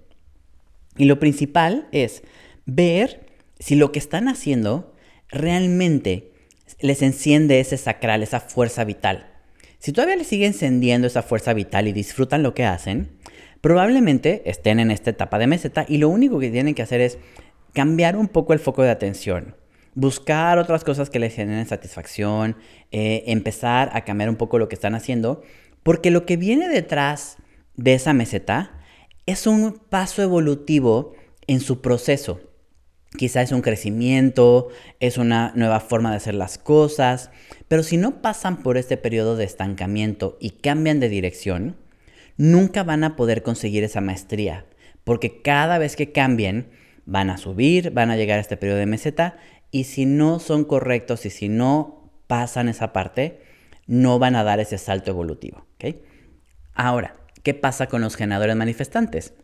Y 0.97 1.05
lo 1.05 1.21
principal 1.21 1.89
es 1.93 2.23
ver 2.67 3.27
si 3.61 3.77
lo 3.77 3.93
que 3.93 4.01
están 4.01 4.29
haciendo 4.29 4.93
realmente 5.29 6.33
les 6.81 7.03
enciende 7.03 7.61
ese 7.61 7.77
sacral, 7.77 8.23
esa 8.23 8.41
fuerza 8.41 8.85
vital. 8.85 9.31
Si 9.79 9.93
todavía 9.93 10.17
les 10.17 10.27
sigue 10.27 10.47
encendiendo 10.47 11.07
esa 11.07 11.23
fuerza 11.23 11.53
vital 11.53 11.87
y 11.87 11.93
disfrutan 11.93 12.43
lo 12.43 12.55
que 12.55 12.65
hacen, 12.65 13.11
probablemente 13.61 14.43
estén 14.47 14.81
en 14.81 14.91
esta 14.91 15.11
etapa 15.11 15.39
de 15.39 15.47
meseta 15.47 15.85
y 15.89 15.99
lo 15.99 16.09
único 16.09 16.41
que 16.41 16.51
tienen 16.51 16.75
que 16.75 16.83
hacer 16.83 17.01
es 17.01 17.19
cambiar 17.73 18.17
un 18.17 18.29
poco 18.29 18.53
el 18.53 18.59
foco 18.59 18.83
de 18.83 18.91
atención, 18.91 19.57
buscar 19.95 20.59
otras 20.59 20.85
cosas 20.85 21.11
que 21.11 21.19
les 21.19 21.35
generen 21.35 21.67
satisfacción, 21.67 22.57
eh, 22.91 23.25
empezar 23.27 23.91
a 23.93 24.05
cambiar 24.05 24.29
un 24.29 24.37
poco 24.37 24.59
lo 24.59 24.69
que 24.69 24.75
están 24.75 24.95
haciendo, 24.95 25.43
porque 25.83 26.11
lo 26.11 26.27
que 26.27 26.37
viene 26.37 26.69
detrás 26.69 27.37
de 27.77 27.95
esa 27.95 28.13
meseta 28.13 28.73
es 29.27 29.47
un 29.47 29.81
paso 29.89 30.23
evolutivo 30.23 31.15
en 31.47 31.61
su 31.61 31.81
proceso. 31.81 32.41
Quizá 33.17 33.43
es 33.43 33.53
un 33.53 33.61
crecimiento, 33.61 34.69
es 34.99 35.19
una 35.19 35.53
nueva 35.55 35.79
forma 35.79 36.11
de 36.11 36.17
hacer 36.17 36.35
las 36.35 36.59
cosas, 36.59 37.31
pero 37.69 37.85
si 37.85 37.97
no 37.97 38.23
pasan 38.23 38.63
por 38.63 38.77
este 38.77 38.97
periodo 38.97 39.37
de 39.37 39.45
estancamiento 39.45 40.37
y 40.41 40.51
cambian 40.51 40.99
de 40.99 41.09
dirección, 41.09 41.77
nunca 42.37 42.83
van 42.83 43.05
a 43.05 43.15
poder 43.15 43.45
conseguir 43.45 43.85
esa 43.85 44.01
maestría, 44.01 44.67
porque 45.05 45.43
cada 45.43 45.79
vez 45.79 45.95
que 45.95 46.11
cambien, 46.11 46.71
van 47.07 47.31
a 47.31 47.37
subir, 47.37 47.91
van 47.91 48.11
a 48.11 48.17
llegar 48.17 48.39
a 48.39 48.41
este 48.41 48.57
periodo 48.57 48.79
de 48.79 48.87
meseta, 48.87 49.37
y 49.75 49.83
si 49.83 50.07
no 50.07 50.39
son 50.39 50.63
correctos 50.63 51.27
y 51.27 51.31
si 51.31 51.49
no 51.49 52.13
pasan 52.29 52.69
esa 52.69 52.93
parte, 52.93 53.41
no 53.89 54.21
van 54.21 54.37
a 54.37 54.45
dar 54.45 54.61
ese 54.61 54.79
salto 54.79 55.11
evolutivo. 55.11 55.67
Ahora, 56.75 57.17
¿qué 57.43 57.55
pasa 57.55 57.89
con 57.89 58.01
los 58.01 58.15
generadores 58.15 58.55
manifestantes? 58.55 59.35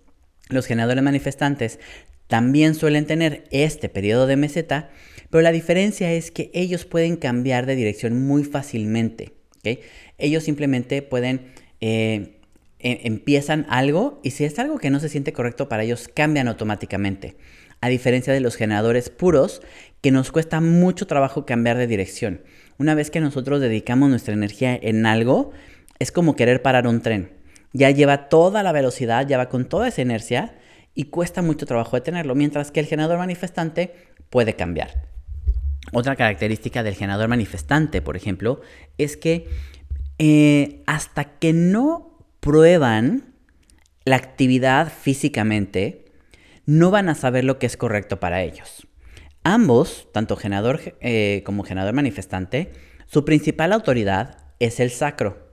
Los 0.48 0.66
generadores 0.66 1.02
manifestantes 1.02 1.80
también 2.28 2.76
suelen 2.76 3.06
tener 3.06 3.42
este 3.50 3.88
periodo 3.88 4.28
de 4.28 4.36
meseta, 4.36 4.90
pero 5.30 5.42
la 5.42 5.50
diferencia 5.50 6.12
es 6.12 6.30
que 6.30 6.52
ellos 6.54 6.84
pueden 6.84 7.16
cambiar 7.16 7.66
de 7.66 7.74
dirección 7.74 8.24
muy 8.24 8.44
fácilmente. 8.44 9.32
Ellos 10.16 10.44
simplemente 10.44 11.02
pueden, 11.02 11.46
eh, 11.80 12.38
e, 12.78 13.00
empiezan 13.02 13.66
algo 13.68 14.20
y 14.22 14.30
si 14.30 14.44
es 14.44 14.60
algo 14.60 14.78
que 14.78 14.90
no 14.90 15.00
se 15.00 15.08
siente 15.08 15.32
correcto 15.32 15.68
para 15.68 15.82
ellos, 15.82 16.06
cambian 16.06 16.46
automáticamente. 16.46 17.34
A 17.80 17.88
diferencia 17.88 18.32
de 18.32 18.40
los 18.40 18.56
generadores 18.56 19.10
puros, 19.10 19.62
que 20.00 20.10
nos 20.10 20.32
cuesta 20.32 20.60
mucho 20.60 21.06
trabajo 21.06 21.46
cambiar 21.46 21.76
de 21.76 21.86
dirección. 21.86 22.42
Una 22.78 22.94
vez 22.94 23.10
que 23.10 23.20
nosotros 23.20 23.60
dedicamos 23.60 24.10
nuestra 24.10 24.34
energía 24.34 24.78
en 24.80 25.06
algo, 25.06 25.52
es 25.98 26.12
como 26.12 26.36
querer 26.36 26.62
parar 26.62 26.86
un 26.86 27.02
tren. 27.02 27.30
Ya 27.72 27.90
lleva 27.90 28.28
toda 28.28 28.62
la 28.62 28.72
velocidad, 28.72 29.26
ya 29.26 29.38
va 29.38 29.48
con 29.48 29.68
toda 29.68 29.88
esa 29.88 30.02
inercia 30.02 30.54
y 30.94 31.04
cuesta 31.04 31.42
mucho 31.42 31.66
trabajo 31.66 31.96
detenerlo, 31.96 32.34
mientras 32.34 32.70
que 32.70 32.80
el 32.80 32.86
generador 32.86 33.18
manifestante 33.18 33.94
puede 34.28 34.56
cambiar. 34.56 35.08
Otra 35.92 36.16
característica 36.16 36.82
del 36.82 36.94
generador 36.94 37.28
manifestante, 37.28 38.02
por 38.02 38.16
ejemplo, 38.16 38.60
es 38.98 39.16
que 39.16 39.48
eh, 40.18 40.82
hasta 40.86 41.38
que 41.38 41.52
no 41.52 42.18
prueban 42.40 43.34
la 44.04 44.16
actividad 44.16 44.92
físicamente, 44.92 45.99
no 46.70 46.92
van 46.92 47.08
a 47.08 47.16
saber 47.16 47.42
lo 47.42 47.58
que 47.58 47.66
es 47.66 47.76
correcto 47.76 48.20
para 48.20 48.44
ellos. 48.44 48.86
Ambos, 49.42 50.06
tanto 50.12 50.36
generador 50.36 50.96
eh, 51.00 51.42
como 51.44 51.64
generador 51.64 51.94
manifestante, 51.94 52.70
su 53.06 53.24
principal 53.24 53.72
autoridad 53.72 54.38
es 54.60 54.78
el 54.78 54.92
sacro. 54.92 55.50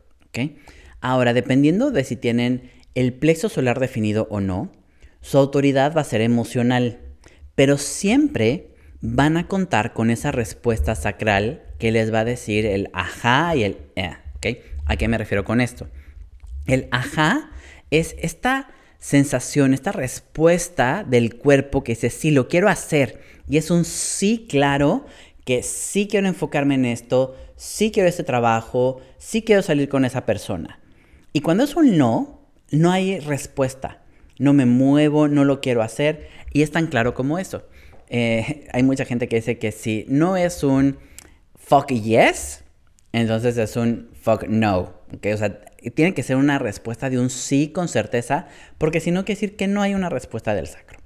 Ahora, 1.02 1.34
dependiendo 1.34 1.90
de 1.90 2.04
si 2.04 2.16
tienen 2.16 2.70
el 2.94 3.14
plexo 3.16 3.50
solar 3.50 3.80
definido 3.80 4.28
o 4.30 4.40
no, 4.42 4.72
su 5.20 5.40
autoridad 5.40 5.98
va 5.98 6.02
a 6.02 6.04
ser 6.04 6.22
emocional, 6.22 7.00
pero 7.56 7.80
siempre 7.80 8.76
van 9.02 9.38
a 9.38 9.48
contar 9.48 9.94
con 9.94 10.12
esa 10.12 10.32
respuesta 10.32 10.94
sacral 10.94 11.64
que 11.80 11.92
les 11.92 12.14
va 12.14 12.20
a 12.20 12.26
decir 12.26 12.68
el 12.68 12.92
ajá 12.94 13.56
y 13.56 13.64
el 13.64 13.78
eh, 13.96 14.18
¿A 14.86 14.96
qué 14.98 15.08
me 15.08 15.18
refiero 15.18 15.44
con 15.44 15.62
esto? 15.62 15.88
El 16.68 16.88
ajá 16.92 17.50
es 17.90 18.16
esta 18.20 18.70
sensación, 19.00 19.74
esta 19.74 19.92
respuesta 19.92 21.06
del 21.08 21.36
cuerpo 21.36 21.84
que 21.84 21.94
dice, 21.94 22.10
sí, 22.10 22.32
lo 22.32 22.48
quiero 22.48 22.70
hacer. 22.70 23.22
Y 23.48 23.58
es 23.58 23.72
un 23.72 23.86
sí 23.86 24.46
claro, 24.50 25.06
que 25.46 25.64
sí 25.64 26.08
quiero 26.08 26.28
enfocarme 26.28 26.76
en 26.76 26.86
esto, 26.86 27.36
sí 27.56 27.92
quiero 27.92 28.10
este 28.10 28.24
trabajo, 28.24 29.02
sí 29.18 29.44
quiero 29.44 29.62
salir 29.62 29.90
con 29.90 30.06
esa 30.06 30.26
persona. 30.26 30.80
Y 31.34 31.42
cuando 31.42 31.64
es 31.64 31.76
un 31.76 31.98
no, 31.98 32.42
no 32.72 32.92
hay 32.92 33.20
respuesta 33.20 34.02
no 34.40 34.54
me 34.54 34.66
muevo, 34.66 35.28
no 35.28 35.44
lo 35.44 35.62
quiero 35.62 35.82
hacer. 35.82 36.28
Y 36.54 36.62
es 36.62 36.72
tan 36.72 36.88
claro 36.88 37.14
como 37.14 37.40
eso. 37.40 37.64
Eh, 38.10 38.68
hay 38.74 38.84
mucha 38.84 39.06
gente 39.06 39.28
que 39.28 39.38
dice 39.38 39.58
que 39.58 39.72
si 39.72 40.06
no 40.08 40.38
es 40.38 40.64
un 40.64 40.98
fuck 41.56 41.92
yes, 41.92 42.64
entonces 43.12 43.58
es 43.58 43.76
un 43.76 44.10
fuck 44.22 44.46
no. 44.48 44.94
¿okay? 45.16 45.36
Tiene 45.92 46.14
que 46.14 46.24
ser 46.24 46.36
una 46.36 46.60
respuesta 46.60 47.10
de 47.10 47.20
un 47.20 47.30
sí 47.30 47.70
con 47.70 47.88
certeza, 47.88 48.48
porque 48.78 49.00
si 49.00 49.12
no 49.12 49.26
quiere 49.26 49.40
decir 49.40 49.56
que 49.56 49.68
no 49.68 49.82
hay 49.82 49.94
una 49.94 50.10
respuesta 50.10 50.54
del 50.54 50.68
sacro. 50.68 51.00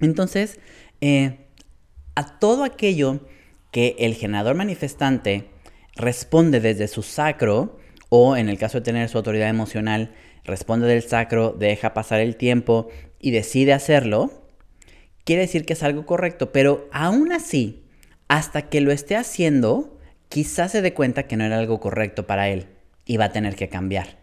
Entonces, 0.00 0.58
eh, 1.00 1.46
a 2.14 2.38
todo 2.38 2.64
aquello 2.64 3.20
que 3.70 3.96
el 3.98 4.14
generador 4.14 4.56
manifestante 4.56 5.50
responde 5.96 6.60
desde 6.60 6.88
su 6.88 7.02
sacro, 7.02 7.78
o 8.08 8.36
en 8.36 8.48
el 8.48 8.58
caso 8.58 8.78
de 8.78 8.84
tener 8.84 9.08
su 9.08 9.18
autoridad 9.18 9.48
emocional, 9.48 10.12
responde 10.44 10.86
del 10.86 11.02
sacro, 11.02 11.54
deja 11.58 11.94
pasar 11.94 12.20
el 12.20 12.36
tiempo 12.36 12.88
y 13.20 13.30
decide 13.30 13.72
hacerlo, 13.72 14.30
quiere 15.24 15.42
decir 15.42 15.64
que 15.64 15.72
es 15.72 15.82
algo 15.82 16.04
correcto, 16.04 16.52
pero 16.52 16.88
aún 16.92 17.32
así, 17.32 17.84
hasta 18.28 18.68
que 18.68 18.80
lo 18.80 18.92
esté 18.92 19.16
haciendo, 19.16 19.98
quizás 20.28 20.72
se 20.72 20.82
dé 20.82 20.94
cuenta 20.94 21.26
que 21.26 21.36
no 21.36 21.44
era 21.44 21.58
algo 21.58 21.80
correcto 21.80 22.26
para 22.26 22.48
él 22.48 22.73
y 23.06 23.16
va 23.16 23.26
a 23.26 23.32
tener 23.32 23.56
que 23.56 23.68
cambiar. 23.68 24.18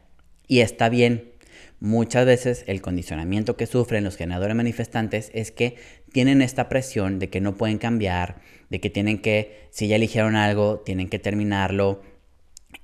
Y 0.47 0.59
está 0.59 0.89
bien. 0.89 1.31
Muchas 1.79 2.25
veces 2.25 2.63
el 2.67 2.81
condicionamiento 2.81 3.57
que 3.57 3.65
sufren 3.65 4.03
los 4.03 4.15
generadores 4.15 4.55
manifestantes 4.55 5.31
es 5.33 5.51
que 5.51 5.77
tienen 6.11 6.41
esta 6.41 6.69
presión 6.69 7.17
de 7.17 7.29
que 7.29 7.41
no 7.41 7.55
pueden 7.55 7.79
cambiar, 7.79 8.41
de 8.69 8.79
que 8.79 8.91
tienen 8.91 9.19
que, 9.19 9.67
si 9.71 9.87
ya 9.87 9.95
eligieron 9.95 10.35
algo, 10.35 10.79
tienen 10.79 11.09
que 11.09 11.17
terminarlo 11.17 12.03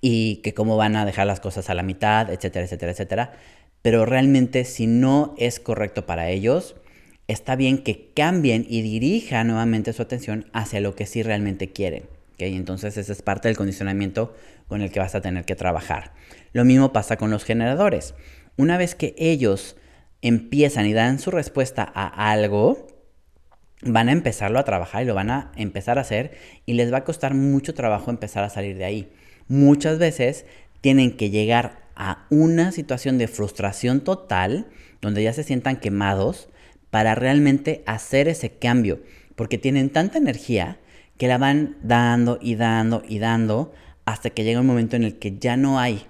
y 0.01 0.37
que 0.37 0.53
cómo 0.53 0.77
van 0.77 0.95
a 0.95 1.05
dejar 1.05 1.27
las 1.27 1.39
cosas 1.39 1.69
a 1.69 1.75
la 1.75 1.83
mitad, 1.83 2.31
etcétera, 2.31 2.65
etcétera, 2.65 2.91
etcétera. 2.91 3.33
Pero 3.83 4.05
realmente 4.05 4.65
si 4.65 4.87
no 4.87 5.35
es 5.37 5.59
correcto 5.59 6.05
para 6.05 6.29
ellos, 6.29 6.75
está 7.27 7.55
bien 7.55 7.83
que 7.83 8.11
cambien 8.15 8.65
y 8.67 8.81
dirijan 8.81 9.47
nuevamente 9.47 9.93
su 9.93 10.01
atención 10.01 10.49
hacia 10.53 10.81
lo 10.81 10.95
que 10.95 11.05
sí 11.05 11.21
realmente 11.21 11.71
quieren. 11.71 12.03
Entonces 12.37 12.97
ese 12.97 13.11
es 13.11 13.21
parte 13.21 13.47
del 13.47 13.57
condicionamiento 13.57 14.35
con 14.67 14.81
el 14.81 14.91
que 14.91 14.99
vas 14.99 15.15
a 15.15 15.21
tener 15.21 15.45
que 15.45 15.55
trabajar. 15.55 16.13
Lo 16.53 16.65
mismo 16.65 16.93
pasa 16.93 17.17
con 17.17 17.31
los 17.31 17.43
generadores. 17.43 18.13
Una 18.57 18.77
vez 18.77 18.95
que 18.95 19.15
ellos 19.17 19.75
empiezan 20.21 20.85
y 20.85 20.93
dan 20.93 21.19
su 21.19 21.31
respuesta 21.31 21.89
a 21.93 22.31
algo, 22.31 22.87
van 23.81 24.09
a 24.09 24.11
empezarlo 24.11 24.59
a 24.59 24.65
trabajar 24.65 25.03
y 25.03 25.05
lo 25.05 25.15
van 25.15 25.29
a 25.29 25.51
empezar 25.55 25.97
a 25.97 26.01
hacer 26.01 26.37
y 26.65 26.73
les 26.73 26.91
va 26.91 26.97
a 26.97 27.03
costar 27.03 27.33
mucho 27.33 27.73
trabajo 27.73 28.11
empezar 28.11 28.43
a 28.43 28.49
salir 28.49 28.77
de 28.77 28.85
ahí. 28.85 29.11
Muchas 29.47 29.99
veces 29.99 30.45
tienen 30.81 31.15
que 31.15 31.29
llegar 31.29 31.87
a 31.95 32.25
una 32.29 32.71
situación 32.71 33.17
de 33.17 33.27
frustración 33.27 34.01
total 34.01 34.67
donde 35.01 35.23
ya 35.23 35.33
se 35.33 35.43
sientan 35.43 35.77
quemados 35.77 36.49
para 36.89 37.15
realmente 37.15 37.83
hacer 37.85 38.27
ese 38.27 38.51
cambio, 38.51 39.01
porque 39.35 39.57
tienen 39.57 39.89
tanta 39.89 40.17
energía 40.17 40.79
que 41.17 41.27
la 41.27 41.37
van 41.37 41.77
dando 41.81 42.37
y 42.41 42.55
dando 42.55 43.03
y 43.07 43.19
dando 43.19 43.73
hasta 44.05 44.29
que 44.29 44.43
llega 44.43 44.61
un 44.61 44.67
momento 44.67 44.95
en 44.95 45.03
el 45.03 45.19
que 45.19 45.37
ya 45.37 45.57
no 45.57 45.79
hay. 45.79 46.05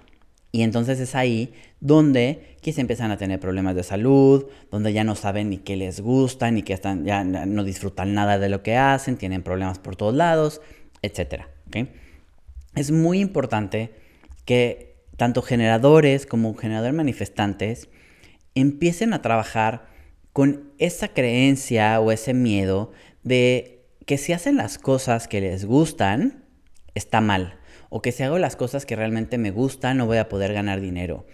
Y 0.52 0.62
entonces 0.62 1.00
es 1.00 1.16
ahí 1.16 1.54
donde 1.80 2.58
quizá 2.62 2.82
empiezan 2.82 3.12
a 3.12 3.18
tener 3.18 3.40
problemas 3.40 3.76
de 3.76 3.84
salud, 3.84 4.48
donde 4.72 4.94
ya 4.94 5.04
no 5.04 5.16
saben 5.16 5.50
ni 5.50 5.58
qué 5.58 5.76
les 5.76 6.02
gusta, 6.02 6.52
ni 6.52 6.64
que 6.64 6.74
están, 6.74 7.06
ya 7.06 7.24
no 7.24 7.64
disfrutan 7.64 8.14
nada 8.14 8.40
de 8.40 8.50
lo 8.50 8.64
que 8.64 8.76
hacen, 8.76 9.18
tienen 9.18 9.44
problemas 9.44 9.80
por 9.80 9.96
todos 9.96 10.14
lados, 10.14 10.62
etc. 11.02 11.44
Es 12.76 12.92
muy 12.92 13.20
importante 13.20 13.92
que 14.46 14.96
tanto 15.18 15.42
generadores 15.42 16.26
como 16.26 16.56
generadores 16.56 16.96
manifestantes 16.96 17.90
empiecen 18.56 19.14
a 19.14 19.22
trabajar 19.22 19.88
con 20.34 20.72
esa 20.78 21.10
creencia 21.10 22.00
o 22.00 22.12
ese 22.12 22.34
miedo 22.34 22.92
de 23.24 23.76
que 24.08 24.18
si 24.18 24.32
hacen 24.32 24.56
las 24.56 24.78
cosas 24.78 25.28
que 25.28 25.42
les 25.42 25.66
gustan, 25.66 26.46
está 26.96 27.20
mal. 27.20 27.60
O 27.90 28.02
que 28.02 28.14
si 28.14 28.24
hago 28.24 28.40
las 28.40 28.56
cosas 28.56 28.86
que 28.86 28.96
realmente 28.96 29.38
me 29.38 29.52
gustan, 29.52 29.98
no 29.98 30.06
voy 30.06 30.18
a 30.18 30.30
poder 30.30 30.54
ganar 30.54 30.80
dinero. 30.80 31.26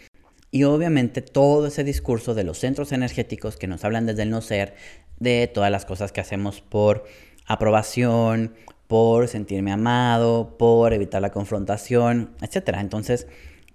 Y 0.50 0.64
obviamente 0.64 1.22
todo 1.22 1.68
ese 1.68 1.84
discurso 1.84 2.34
de 2.34 2.44
los 2.44 2.58
centros 2.58 2.92
energéticos 2.92 3.58
que 3.58 3.68
nos 3.68 3.86
hablan 3.86 4.08
desde 4.08 4.24
el 4.24 4.32
no 4.32 4.42
ser, 4.42 4.74
de 5.20 5.48
todas 5.54 5.70
las 5.70 5.86
cosas 5.86 6.12
que 6.12 6.20
hacemos 6.20 6.62
por 6.62 7.06
aprobación, 7.46 8.56
por 8.88 9.28
sentirme 9.28 9.72
amado, 9.72 10.58
por 10.58 10.94
evitar 10.94 11.22
la 11.22 11.32
confrontación, 11.32 12.32
etc. 12.42 12.78
Entonces, 12.80 13.28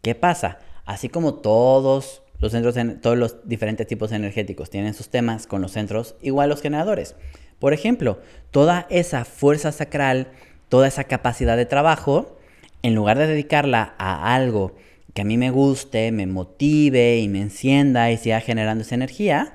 ¿qué 0.02 0.16
pasa? 0.16 0.58
Así 0.84 1.08
como 1.08 1.34
todos 1.34 2.22
los 2.40 2.50
centros, 2.50 2.74
todos 3.00 3.16
los 3.16 3.48
diferentes 3.48 3.86
tipos 3.86 4.10
energéticos 4.10 4.70
tienen 4.70 4.94
sus 4.94 5.08
temas 5.08 5.46
con 5.46 5.62
los 5.62 5.70
centros, 5.70 6.16
igual 6.20 6.48
los 6.48 6.62
generadores. 6.62 7.14
Por 7.58 7.72
ejemplo, 7.72 8.20
toda 8.50 8.86
esa 8.90 9.24
fuerza 9.24 9.72
sacral, 9.72 10.28
toda 10.68 10.88
esa 10.88 11.04
capacidad 11.04 11.56
de 11.56 11.66
trabajo, 11.66 12.38
en 12.82 12.94
lugar 12.94 13.18
de 13.18 13.26
dedicarla 13.26 13.94
a 13.98 14.34
algo 14.34 14.76
que 15.14 15.22
a 15.22 15.24
mí 15.24 15.36
me 15.36 15.50
guste, 15.50 16.12
me 16.12 16.26
motive 16.26 17.18
y 17.18 17.28
me 17.28 17.40
encienda 17.40 18.10
y 18.10 18.16
siga 18.16 18.40
generando 18.40 18.82
esa 18.82 18.94
energía, 18.94 19.54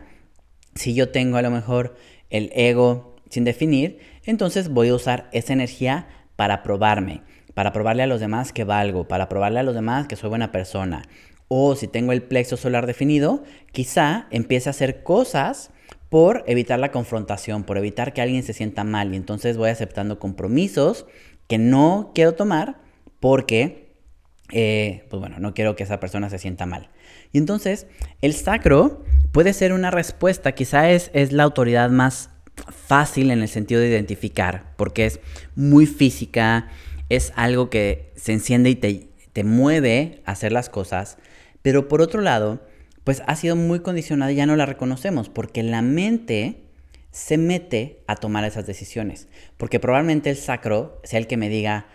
si 0.76 0.94
yo 0.94 1.10
tengo 1.10 1.38
a 1.38 1.42
lo 1.42 1.52
mejor 1.52 1.96
el 2.30 2.52
ego 2.54 3.16
sin 3.30 3.46
definir, 3.46 4.00
entonces 4.26 4.70
voy 4.70 4.90
a 4.90 4.96
usar 4.96 5.30
esa 5.32 5.54
energía 5.54 6.08
para 6.36 6.64
probarme, 6.64 7.22
para 7.54 7.72
probarle 7.72 8.04
a 8.04 8.08
los 8.08 8.20
demás 8.20 8.52
que 8.52 8.64
valgo, 8.64 9.08
para 9.08 9.30
probarle 9.30 9.60
a 9.60 9.64
los 9.64 9.76
demás 9.76 10.08
que 10.08 10.16
soy 10.16 10.30
buena 10.30 10.52
persona, 10.52 11.04
o 11.48 11.76
si 11.76 11.88
tengo 11.88 12.12
el 12.12 12.24
plexo 12.24 12.58
solar 12.58 12.88
definido, 12.88 13.44
quizá 13.72 14.28
empiece 14.32 14.70
a 14.70 14.72
hacer 14.72 15.04
cosas 15.04 15.72
por 16.14 16.44
evitar 16.46 16.80
la 16.80 16.92
confrontación, 16.92 17.64
por 17.64 17.76
evitar 17.76 18.14
que 18.14 18.22
alguien 18.22 18.44
se 18.44 18.54
sienta 18.54 18.84
mal. 18.84 19.12
Y 19.16 19.18
entonces 19.18 19.58
voy 19.58 19.72
aceptando 19.72 20.20
compromisos 20.20 21.08
que 21.48 21.58
no 21.58 22.12
quiero 22.14 22.36
tomar 22.36 22.78
porque, 23.20 23.96
eh, 24.52 25.08
pues 25.10 25.20
bueno, 25.20 25.40
no 25.40 25.56
quiero 25.56 25.76
que 25.76 25.82
esa 25.82 26.00
persona 26.00 26.30
se 26.30 26.38
sienta 26.38 26.68
mal. 26.68 26.92
Y 27.32 27.40
entonces 27.40 27.88
el 28.22 28.36
sacro 28.36 29.04
puede 29.32 29.54
ser 29.54 29.74
una 29.74 29.90
respuesta, 29.90 30.52
quizá 30.52 30.92
es, 30.92 31.10
es 31.16 31.32
la 31.32 31.42
autoridad 31.42 31.90
más 31.90 32.30
fácil 32.68 33.32
en 33.32 33.42
el 33.42 33.48
sentido 33.48 33.82
de 33.82 33.90
identificar, 33.90 34.72
porque 34.78 35.08
es 35.08 35.20
muy 35.56 35.88
física, 35.88 36.68
es 37.10 37.34
algo 37.36 37.72
que 37.72 38.12
se 38.16 38.34
enciende 38.34 38.70
y 38.70 38.76
te, 38.76 39.08
te 39.34 39.44
mueve 39.44 40.22
a 40.26 40.34
hacer 40.34 40.52
las 40.52 40.70
cosas, 40.70 41.18
pero 41.64 41.88
por 41.88 42.04
otro 42.04 42.22
lado, 42.22 42.62
pues 43.04 43.22
ha 43.28 43.36
sido 43.36 43.56
muy 43.56 43.80
condicionada 43.82 44.32
y 44.32 44.36
ya 44.36 44.46
no 44.46 44.56
la 44.56 44.66
reconocemos 44.66 45.30
porque 45.30 45.64
la 45.64 45.82
mente 45.82 46.64
se 47.12 47.38
mete 47.38 48.00
a 48.08 48.16
tomar 48.16 48.44
esas 48.44 48.66
decisiones. 48.66 49.28
Porque 49.58 49.80
probablemente 49.80 50.30
el 50.30 50.38
sacro 50.38 51.00
sea 51.04 51.20
el 51.20 51.28
que 51.28 51.38
me 51.38 51.50
diga, 51.50 51.86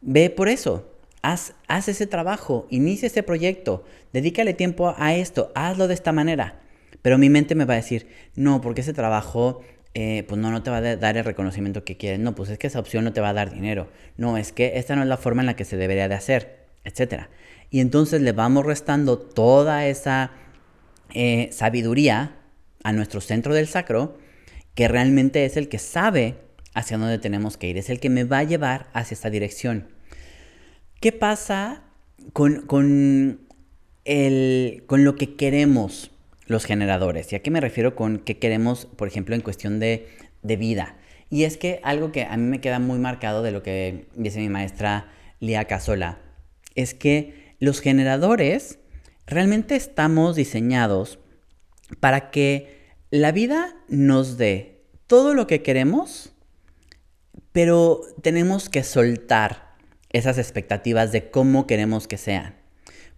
ve 0.00 0.28
por 0.30 0.48
eso, 0.48 0.90
haz, 1.22 1.54
haz 1.68 1.88
ese 1.88 2.06
trabajo, 2.06 2.66
inicia 2.70 3.06
ese 3.06 3.22
proyecto, 3.22 3.84
dedícale 4.12 4.54
tiempo 4.54 4.94
a 4.96 5.14
esto, 5.14 5.52
hazlo 5.54 5.88
de 5.88 5.94
esta 5.94 6.12
manera. 6.12 6.60
Pero 7.02 7.18
mi 7.18 7.28
mente 7.28 7.54
me 7.54 7.64
va 7.64 7.74
a 7.74 7.76
decir, 7.76 8.08
no, 8.34 8.60
porque 8.60 8.80
ese 8.80 8.92
trabajo 8.92 9.60
eh, 9.98 10.24
pues 10.28 10.38
no, 10.38 10.50
no 10.50 10.62
te 10.62 10.70
va 10.70 10.76
a 10.76 10.96
dar 10.96 11.16
el 11.16 11.24
reconocimiento 11.24 11.82
que 11.82 11.96
quieres. 11.96 12.18
No, 12.18 12.34
pues 12.34 12.50
es 12.50 12.58
que 12.58 12.66
esa 12.66 12.80
opción 12.80 13.04
no 13.04 13.14
te 13.14 13.22
va 13.22 13.30
a 13.30 13.32
dar 13.32 13.50
dinero. 13.50 13.88
No, 14.18 14.36
es 14.36 14.52
que 14.52 14.76
esta 14.76 14.94
no 14.94 15.02
es 15.02 15.08
la 15.08 15.16
forma 15.16 15.40
en 15.40 15.46
la 15.46 15.56
que 15.56 15.64
se 15.64 15.76
debería 15.78 16.06
de 16.08 16.14
hacer, 16.14 16.66
etc. 16.84 17.28
Y 17.70 17.80
entonces 17.80 18.20
le 18.20 18.32
vamos 18.32 18.66
restando 18.66 19.18
toda 19.18 19.86
esa 19.86 20.32
eh, 21.14 21.48
sabiduría 21.52 22.36
a 22.82 22.92
nuestro 22.92 23.20
centro 23.20 23.54
del 23.54 23.68
sacro, 23.68 24.18
que 24.74 24.88
realmente 24.88 25.44
es 25.44 25.56
el 25.56 25.68
que 25.68 25.78
sabe 25.78 26.36
hacia 26.74 26.98
dónde 26.98 27.18
tenemos 27.18 27.56
que 27.56 27.68
ir, 27.68 27.78
es 27.78 27.90
el 27.90 28.00
que 28.00 28.10
me 28.10 28.24
va 28.24 28.38
a 28.38 28.44
llevar 28.44 28.88
hacia 28.92 29.14
esta 29.14 29.30
dirección. 29.30 29.88
¿Qué 31.00 31.12
pasa 31.12 31.82
con, 32.32 32.66
con, 32.66 33.40
el, 34.04 34.84
con 34.86 35.04
lo 35.04 35.16
que 35.16 35.36
queremos 35.36 36.10
los 36.46 36.64
generadores? 36.64 37.32
¿Y 37.32 37.36
a 37.36 37.42
qué 37.42 37.50
me 37.50 37.60
refiero 37.60 37.96
con 37.96 38.18
qué 38.18 38.38
queremos, 38.38 38.86
por 38.86 39.08
ejemplo, 39.08 39.34
en 39.34 39.40
cuestión 39.40 39.80
de, 39.80 40.08
de 40.42 40.56
vida? 40.56 40.96
Y 41.30 41.44
es 41.44 41.56
que 41.56 41.80
algo 41.82 42.12
que 42.12 42.24
a 42.24 42.36
mí 42.36 42.44
me 42.44 42.60
queda 42.60 42.78
muy 42.78 42.98
marcado 42.98 43.42
de 43.42 43.52
lo 43.52 43.62
que 43.62 44.06
dice 44.14 44.38
mi 44.38 44.48
maestra 44.48 45.08
Lia 45.40 45.64
Casola, 45.64 46.18
es 46.74 46.94
que 46.94 47.54
los 47.58 47.80
generadores 47.80 48.78
realmente 49.26 49.76
estamos 49.76 50.36
diseñados 50.36 51.18
para 52.00 52.30
que 52.30 52.94
la 53.10 53.32
vida 53.32 53.76
nos 53.88 54.36
dé 54.36 54.84
todo 55.06 55.34
lo 55.34 55.46
que 55.46 55.62
queremos, 55.62 56.32
pero 57.52 58.00
tenemos 58.22 58.68
que 58.68 58.82
soltar 58.82 59.76
esas 60.10 60.38
expectativas 60.38 61.12
de 61.12 61.30
cómo 61.30 61.66
queremos 61.66 62.08
que 62.08 62.16
sean. 62.16 62.54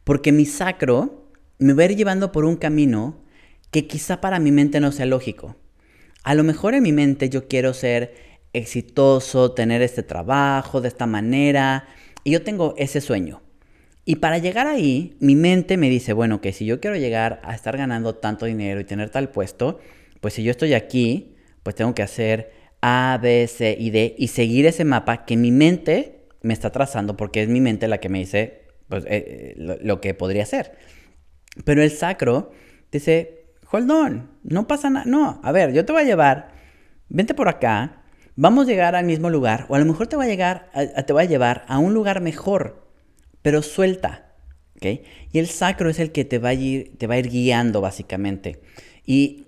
Porque 0.05 0.33
mi 0.33 0.47
sacro 0.47 1.31
me 1.59 1.73
va 1.73 1.83
a 1.83 1.87
ir 1.87 1.97
llevando 1.97 2.33
por 2.33 2.45
un 2.45 2.57
camino 2.57 3.21
que 3.71 3.87
quizá 3.87 4.21
para 4.21 4.39
mi 4.39 4.53
mente 4.53 4.81
no 4.81 4.93
sea 4.93 5.07
lógico. 5.07 5.57
A 6.25 6.35
lo 6.35 6.45
mejor 6.45 6.75
en 6.75 6.83
mi 6.83 6.93
mente 6.93 7.29
yo 7.29 7.49
quiero 7.49 7.75
ser 7.75 8.15
exitoso, 8.53 9.53
tener 9.53 9.83
este 9.83 10.03
trabajo 10.03 10.81
de 10.81 10.89
esta 10.89 11.07
manera, 11.07 11.87
y 12.25 12.33
yo 12.33 12.43
tengo 12.43 12.75
ese 12.77 13.01
sueño. 13.01 13.43
Y 14.09 14.17
para 14.17 14.39
llegar 14.39 14.67
ahí, 14.67 15.19
mi 15.21 15.37
mente 15.37 15.77
me 15.77 15.91
dice, 15.91 16.15
bueno, 16.15 16.41
que 16.41 16.55
si 16.55 16.65
yo 16.65 16.81
quiero 16.81 16.97
llegar 16.97 17.43
a 17.45 17.55
estar 17.55 17.77
ganando 17.77 18.15
tanto 18.15 18.47
dinero 18.47 18.81
y 18.81 18.85
tener 18.85 19.11
tal 19.11 19.29
puesto, 19.29 19.81
pues 20.23 20.33
si 20.33 20.43
yo 20.43 20.51
estoy 20.51 20.73
aquí, 20.73 21.37
pues 21.63 21.77
tengo 21.77 21.95
que 21.95 22.03
hacer 22.03 22.51
A, 22.81 23.19
B, 23.21 23.47
C 23.49 23.77
y 23.79 23.91
D 23.91 24.15
y 24.17 24.29
seguir 24.29 24.65
ese 24.65 24.87
mapa 24.87 25.27
que 25.27 25.37
mi 25.37 25.53
mente 25.53 26.27
me 26.41 26.55
está 26.55 26.73
trazando 26.73 27.19
porque 27.19 27.43
es 27.43 27.51
mi 27.51 27.61
mente 27.61 27.87
la 27.87 27.99
que 27.99 28.09
me 28.09 28.21
dice 28.21 28.63
pues, 28.89 29.05
eh, 29.05 29.55
eh, 29.59 29.79
lo, 29.83 30.01
que 30.01 30.15
podría 30.15 30.47
ser. 30.47 30.73
Pero 31.67 31.83
el 31.83 31.91
sacro 31.91 32.51
dice, 32.91 33.45
hold 33.71 33.91
on, 33.91 34.31
no 34.43 34.67
pasa 34.67 34.89
nada, 34.89 35.05
no, 35.05 35.39
a 35.45 35.53
ver, 35.53 35.75
yo 35.75 35.85
te 35.85 35.93
voy 35.93 36.01
a 36.01 36.07
llevar, 36.07 36.53
vente 37.11 37.35
por 37.35 37.51
acá, 37.51 38.05
vamos 38.37 38.65
a 38.65 38.71
llegar 38.71 38.95
al 38.95 39.05
mismo 39.05 39.29
lugar 39.29 39.67
o 39.69 39.75
a 39.75 39.79
lo 39.79 39.85
mejor 39.85 40.07
te 40.07 40.17
voy 40.17 40.25
a, 40.25 40.29
llegar, 40.31 40.71
te 41.07 41.13
voy 41.13 41.25
a 41.25 41.27
llevar 41.27 41.67
a 41.69 41.79
un 41.79 41.93
lugar 41.93 42.23
mejor 42.23 42.88
pero 43.43 43.63
suelta. 43.63 44.35
¿okay? 44.77 45.03
Y 45.33 45.39
el 45.39 45.49
sacro 45.49 45.91
es 45.91 45.99
el 45.99 46.13
que 46.13 46.25
te 46.25 46.39
va, 46.39 46.51
a 46.51 46.55
ir, 46.55 46.97
te 46.99 47.07
va 47.07 47.15
a 47.15 47.19
ir 47.19 47.29
guiando 47.29 47.81
básicamente. 47.81 48.61
Y 49.05 49.47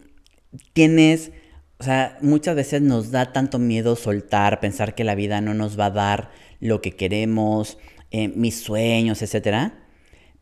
tienes 0.73 1.33
O 1.79 1.85
sea, 1.85 2.19
muchas 2.21 2.57
veces 2.57 2.83
nos 2.83 3.11
da 3.11 3.33
tanto 3.33 3.59
miedo 3.59 3.97
soltar, 3.97 4.61
pensar 4.61 4.95
que 4.95 5.05
la 5.05 5.15
vida 5.15 5.41
no 5.41 5.55
nos 5.55 5.79
va 5.79 5.87
a 5.87 5.91
dar 5.91 6.31
lo 6.61 6.83
que 6.83 6.93
queremos, 6.93 7.79
eh, 8.11 8.29
mis 8.29 8.61
sueños, 8.61 9.23
etc. 9.23 9.73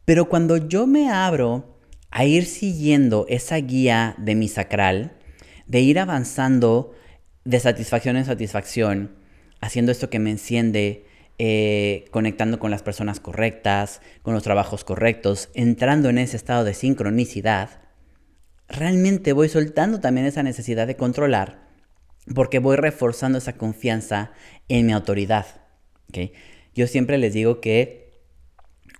Pero 0.04 0.28
cuando 0.28 0.56
yo 0.56 0.86
me 0.86 1.10
abro 1.10 1.78
a 2.10 2.24
ir 2.24 2.46
siguiendo 2.46 3.26
esa 3.28 3.56
guía 3.58 4.14
de 4.18 4.34
mi 4.34 4.48
sacral, 4.48 5.12
de 5.66 5.80
ir 5.80 5.98
avanzando 5.98 6.94
de 7.44 7.60
satisfacción 7.60 8.16
en 8.16 8.24
satisfacción, 8.24 9.16
haciendo 9.60 9.92
esto 9.92 10.10
que 10.10 10.18
me 10.18 10.30
enciende, 10.30 11.04
eh, 11.38 12.06
conectando 12.10 12.58
con 12.58 12.70
las 12.70 12.82
personas 12.82 13.20
correctas, 13.20 14.00
con 14.22 14.34
los 14.34 14.42
trabajos 14.42 14.84
correctos, 14.84 15.50
entrando 15.54 16.08
en 16.08 16.18
ese 16.18 16.36
estado 16.36 16.64
de 16.64 16.74
sincronicidad, 16.74 17.80
realmente 18.68 19.32
voy 19.32 19.48
soltando 19.48 20.00
también 20.00 20.26
esa 20.26 20.42
necesidad 20.42 20.86
de 20.86 20.96
controlar 20.96 21.68
porque 22.34 22.58
voy 22.58 22.76
reforzando 22.76 23.38
esa 23.38 23.56
confianza 23.56 24.32
en 24.68 24.86
mi 24.86 24.92
autoridad. 24.92 25.46
Yo 26.74 26.86
siempre 26.86 27.18
les 27.18 27.32
digo 27.32 27.60
que 27.60 28.10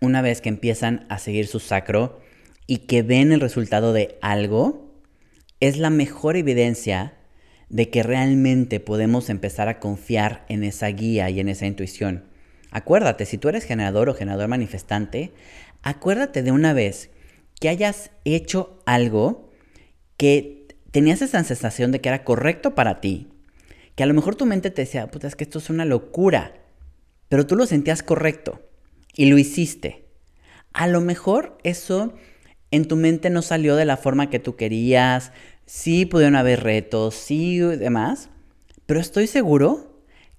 una 0.01 0.23
vez 0.23 0.41
que 0.41 0.49
empiezan 0.49 1.07
a 1.09 1.19
seguir 1.19 1.47
su 1.47 1.61
sacro 1.61 2.21
y 2.67 2.79
que 2.79 3.03
ven 3.03 3.33
el 3.33 3.41
resultado 3.41 3.93
de 3.93 4.19
algo, 4.21 5.03
es 5.61 5.79
la 5.79 5.91
mejor 5.91 6.37
evidencia 6.37 7.15
de 7.69 7.91
que 7.91 8.03
realmente 8.03 8.81
podemos 8.81 9.29
empezar 9.29 9.69
a 9.69 9.81
confiar 9.81 10.45
en 10.49 10.65
esa 10.65 10.89
guía 10.89 11.29
y 11.31 11.41
en 11.41 11.49
esa 11.49 11.67
intuición. 11.67 12.28
Acuérdate, 12.71 13.25
si 13.25 13.39
tú 13.39 13.49
eres 13.49 13.65
generador 13.65 14.09
o 14.09 14.15
generador 14.15 14.49
manifestante, 14.49 15.33
acuérdate 15.83 16.43
de 16.43 16.53
una 16.53 16.73
vez 16.73 17.11
que 17.61 17.69
hayas 17.69 18.11
hecho 18.25 18.83
algo 18.87 19.51
que 20.17 20.67
tenías 20.91 21.23
esa 21.23 21.43
sensación 21.43 21.93
de 21.93 22.01
que 22.01 22.09
era 22.09 22.25
correcto 22.25 22.75
para 22.75 23.01
ti, 23.01 23.29
que 23.95 24.03
a 24.03 24.07
lo 24.07 24.15
mejor 24.15 24.37
tu 24.37 24.47
mente 24.47 24.71
te 24.71 24.83
decía, 24.83 25.11
puta, 25.11 25.27
es 25.27 25.37
que 25.37 25.45
esto 25.45 25.59
es 25.59 25.71
una 25.71 25.85
locura, 25.85 26.55
pero 27.29 27.47
tú 27.47 27.57
lo 27.57 27.67
sentías 27.67 28.03
correcto 28.03 28.61
y 29.15 29.27
lo 29.27 29.39
hiciste. 29.39 30.07
A 30.73 30.87
lo 30.87 31.01
mejor 31.01 31.59
eso 31.65 32.15
en 32.71 32.87
tu 32.87 32.97
mente 32.97 33.31
no 33.31 33.43
salió 33.43 33.77
de 33.77 33.85
la 33.85 33.97
forma 33.97 34.31
que 34.31 34.39
tú 34.39 34.57
querías, 34.57 35.33
sí 35.67 36.07
pudieron 36.07 36.37
haber 36.37 36.63
retos, 36.63 37.15
sí 37.15 37.59
demás, 37.59 38.31
pero 38.87 39.01
estoy 39.01 39.27
seguro 39.27 39.88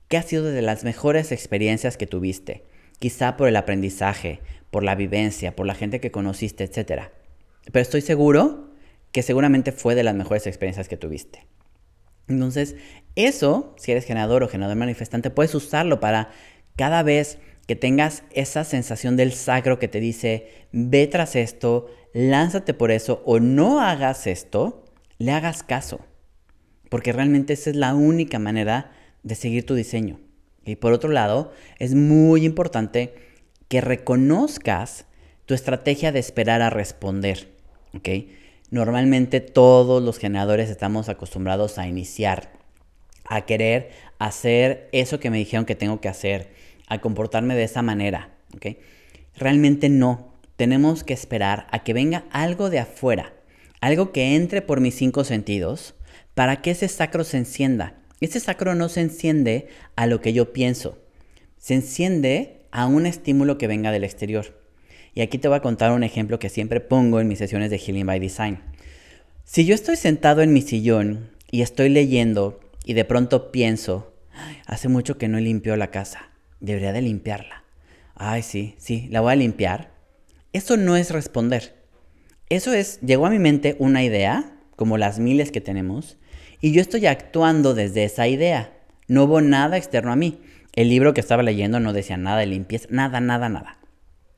que 0.09 0.17
ha 0.17 0.23
sido 0.23 0.43
de 0.43 0.61
las 0.61 0.83
mejores 0.83 1.31
experiencias 1.31 1.95
que 1.95 2.07
tuviste, 2.07 2.65
quizá 2.97 3.37
por 3.37 3.47
el 3.47 3.55
aprendizaje, 3.55 4.41
por 4.71 4.83
la 4.83 4.95
vivencia, 4.95 5.55
por 5.55 5.65
la 5.65 5.75
gente 5.75 5.99
que 6.01 6.11
conociste, 6.11 6.63
etc. 6.65 7.03
Pero 7.71 7.81
estoy 7.81 8.01
seguro 8.01 8.71
que 9.11 9.23
seguramente 9.23 9.71
fue 9.71 9.95
de 9.95 10.03
las 10.03 10.15
mejores 10.15 10.47
experiencias 10.47 10.89
que 10.89 10.97
tuviste. 10.97 11.45
Entonces, 12.27 12.75
eso, 13.15 13.75
si 13.77 13.91
eres 13.91 14.05
generador 14.05 14.43
o 14.43 14.49
generador 14.49 14.77
manifestante, 14.77 15.29
puedes 15.29 15.55
usarlo 15.55 15.99
para 15.99 16.31
cada 16.75 17.01
vez 17.03 17.39
que 17.67 17.75
tengas 17.75 18.23
esa 18.31 18.63
sensación 18.63 19.15
del 19.15 19.31
sacro 19.31 19.77
que 19.77 19.87
te 19.87 19.99
dice, 19.99 20.67
ve 20.71 21.05
tras 21.07 21.35
esto, 21.35 21.87
lánzate 22.13 22.73
por 22.73 22.91
eso 22.91 23.21
o 23.25 23.39
no 23.39 23.81
hagas 23.81 24.25
esto, 24.25 24.85
le 25.19 25.31
hagas 25.31 25.61
caso. 25.63 25.99
Porque 26.89 27.13
realmente 27.13 27.53
esa 27.53 27.69
es 27.69 27.75
la 27.75 27.93
única 27.93 28.39
manera 28.39 28.91
de 29.23 29.35
seguir 29.35 29.65
tu 29.65 29.75
diseño. 29.75 30.19
Y 30.65 30.75
por 30.75 30.93
otro 30.93 31.09
lado, 31.09 31.51
es 31.79 31.95
muy 31.95 32.45
importante 32.45 33.13
que 33.67 33.81
reconozcas 33.81 35.05
tu 35.45 35.53
estrategia 35.53 36.11
de 36.11 36.19
esperar 36.19 36.61
a 36.61 36.69
responder. 36.69 37.49
Normalmente 38.71 39.39
todos 39.39 40.03
los 40.03 40.19
generadores 40.19 40.69
estamos 40.69 41.09
acostumbrados 41.09 41.79
a 41.79 41.87
iniciar, 41.87 42.51
a 43.25 43.45
querer 43.45 43.89
hacer 44.19 44.89
eso 44.91 45.19
que 45.19 45.29
me 45.29 45.37
dijeron 45.37 45.65
que 45.65 45.75
tengo 45.75 46.01
que 46.01 46.07
hacer, 46.07 46.53
a 46.87 46.99
comportarme 46.99 47.55
de 47.55 47.63
esa 47.63 47.81
manera. 47.81 48.29
Realmente 49.35 49.89
no. 49.89 50.33
Tenemos 50.55 51.03
que 51.03 51.13
esperar 51.13 51.67
a 51.71 51.83
que 51.83 51.93
venga 51.93 52.25
algo 52.31 52.69
de 52.69 52.79
afuera, 52.79 53.33
algo 53.81 54.11
que 54.11 54.35
entre 54.35 54.61
por 54.61 54.81
mis 54.81 54.95
cinco 54.95 55.23
sentidos, 55.23 55.95
para 56.35 56.61
que 56.61 56.71
ese 56.71 56.87
sacro 56.89 57.23
se 57.23 57.37
encienda. 57.37 57.95
Ese 58.21 58.39
sacro 58.39 58.75
no 58.75 58.89
se 58.89 59.01
enciende 59.01 59.67
a 59.95 60.07
lo 60.07 60.21
que 60.21 60.33
yo 60.33 60.51
pienso, 60.51 60.97
se 61.57 61.73
enciende 61.73 62.61
a 62.71 62.85
un 62.85 63.05
estímulo 63.05 63.57
que 63.57 63.67
venga 63.67 63.91
del 63.91 64.03
exterior. 64.03 64.59
Y 65.15 65.21
aquí 65.21 65.37
te 65.37 65.47
voy 65.47 65.57
a 65.57 65.61
contar 65.61 65.91
un 65.91 66.03
ejemplo 66.03 66.39
que 66.39 66.49
siempre 66.49 66.79
pongo 66.79 67.19
en 67.19 67.27
mis 67.27 67.39
sesiones 67.39 67.69
de 67.69 67.79
Healing 67.79 68.05
by 68.05 68.19
Design. 68.19 68.59
Si 69.43 69.65
yo 69.65 69.73
estoy 69.73 69.95
sentado 69.95 70.41
en 70.41 70.53
mi 70.53 70.61
sillón 70.61 71.31
y 71.49 71.61
estoy 71.61 71.89
leyendo 71.89 72.59
y 72.85 72.93
de 72.93 73.05
pronto 73.05 73.51
pienso, 73.51 74.13
hace 74.67 74.87
mucho 74.87 75.17
que 75.17 75.27
no 75.27 75.37
he 75.37 75.41
limpiado 75.41 75.77
la 75.77 75.91
casa, 75.91 76.29
debería 76.59 76.93
de 76.93 77.01
limpiarla. 77.01 77.63
Ay, 78.15 78.43
sí, 78.43 78.75
sí, 78.77 79.07
la 79.09 79.21
voy 79.21 79.33
a 79.33 79.37
limpiar. 79.37 79.91
Eso 80.53 80.77
no 80.77 80.95
es 80.95 81.11
responder. 81.11 81.75
Eso 82.49 82.73
es, 82.73 82.99
llegó 83.01 83.25
a 83.25 83.31
mi 83.31 83.39
mente 83.39 83.75
una 83.79 84.03
idea, 84.03 84.59
como 84.75 84.97
las 84.97 85.19
miles 85.19 85.51
que 85.51 85.61
tenemos, 85.61 86.18
y 86.61 86.71
yo 86.71 86.81
estoy 86.81 87.05
actuando 87.05 87.73
desde 87.73 88.03
esa 88.03 88.27
idea. 88.27 88.73
No 89.07 89.23
hubo 89.23 89.41
nada 89.41 89.77
externo 89.77 90.11
a 90.11 90.15
mí. 90.15 90.39
El 90.73 90.89
libro 90.89 91.13
que 91.13 91.21
estaba 91.21 91.43
leyendo 91.43 91.79
no 91.79 91.93
decía 91.93 92.17
nada 92.17 92.39
de 92.39 92.45
limpieza, 92.45 92.87
nada, 92.91 93.19
nada, 93.19 93.49
nada. 93.49 93.79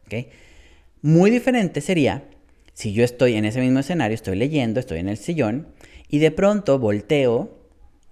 ¿Okay? 0.06 0.30
Muy 1.02 1.30
diferente 1.30 1.82
sería 1.82 2.24
si 2.74 2.94
yo 2.94 3.04
estoy 3.04 3.36
en 3.36 3.46
ese 3.46 3.60
mismo 3.60 3.80
escenario, 3.80 4.16
estoy 4.16 4.36
leyendo, 4.36 4.80
estoy 4.80 5.00
en 5.00 5.10
el 5.10 5.18
sillón 5.18 5.68
y 6.08 6.20
de 6.20 6.32
pronto 6.32 6.80
volteo 6.80 7.58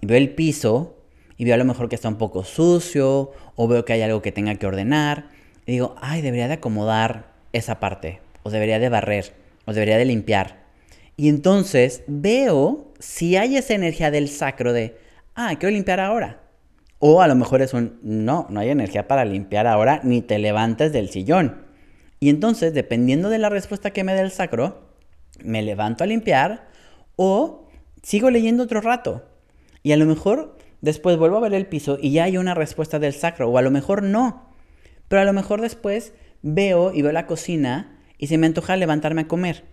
y 0.02 0.06
veo 0.06 0.18
el 0.18 0.30
piso 0.30 0.98
y 1.38 1.46
veo 1.46 1.54
a 1.54 1.58
lo 1.58 1.66
mejor 1.66 1.90
que 1.90 1.96
está 1.96 2.10
un 2.10 2.18
poco 2.18 2.44
sucio 2.44 3.32
o 3.56 3.68
veo 3.68 3.86
que 3.86 3.94
hay 3.94 4.02
algo 4.02 4.22
que 4.22 4.32
tenga 4.32 4.56
que 4.56 4.68
ordenar 4.68 5.30
y 5.66 5.74
digo, 5.74 5.96
ay, 6.02 6.22
debería 6.22 6.48
de 6.48 6.56
acomodar 6.56 7.32
esa 7.54 7.80
parte 7.80 8.20
o 8.44 8.50
debería 8.50 8.80
de 8.80 8.90
barrer 8.90 9.34
o 9.66 9.74
debería 9.74 9.98
de 9.98 10.06
limpiar. 10.06 10.69
Y 11.20 11.28
entonces 11.28 12.04
veo 12.08 12.94
si 12.98 13.36
hay 13.36 13.58
esa 13.58 13.74
energía 13.74 14.10
del 14.10 14.30
sacro 14.30 14.72
de, 14.72 14.98
ah, 15.36 15.54
quiero 15.60 15.74
limpiar 15.74 16.00
ahora. 16.00 16.44
O 17.00 17.22
a 17.22 17.28
lo 17.28 17.36
mejor 17.36 17.62
es 17.62 17.74
un, 17.74 18.00
no, 18.04 18.48
no 18.50 18.62
hay 18.62 18.70
energía 18.70 19.06
para 19.06 19.26
limpiar 19.26 19.68
ahora, 19.68 20.00
ni 20.02 20.22
te 20.22 20.40
levantes 20.40 20.94
del 20.94 21.10
sillón. 21.10 21.66
Y 22.22 22.30
entonces, 22.30 22.74
dependiendo 22.74 23.28
de 23.28 23.38
la 23.38 23.50
respuesta 23.50 23.92
que 23.92 24.06
me 24.06 24.14
dé 24.14 24.22
el 24.22 24.32
sacro, 24.32 24.94
me 25.44 25.62
levanto 25.62 26.06
a 26.06 26.08
limpiar 26.08 26.70
o 27.18 27.68
sigo 28.02 28.30
leyendo 28.30 28.64
otro 28.64 28.80
rato. 28.80 29.26
Y 29.84 29.92
a 29.92 29.98
lo 29.98 30.06
mejor 30.06 30.56
después 30.80 31.18
vuelvo 31.18 31.36
a 31.36 31.42
ver 31.42 31.54
el 31.54 31.68
piso 31.68 31.98
y 32.02 32.14
ya 32.14 32.24
hay 32.24 32.38
una 32.38 32.54
respuesta 32.54 32.98
del 32.98 33.12
sacro, 33.12 33.50
o 33.50 33.58
a 33.58 33.62
lo 33.62 33.72
mejor 33.72 34.04
no. 34.04 34.54
Pero 35.10 35.22
a 35.22 35.26
lo 35.26 35.34
mejor 35.34 35.60
después 35.60 36.14
veo 36.44 36.94
y 36.94 37.02
veo 37.02 37.12
la 37.12 37.28
cocina 37.28 38.00
y 38.18 38.28
se 38.28 38.38
me 38.38 38.48
antoja 38.48 38.78
levantarme 38.78 39.24
a 39.24 39.28
comer. 39.28 39.66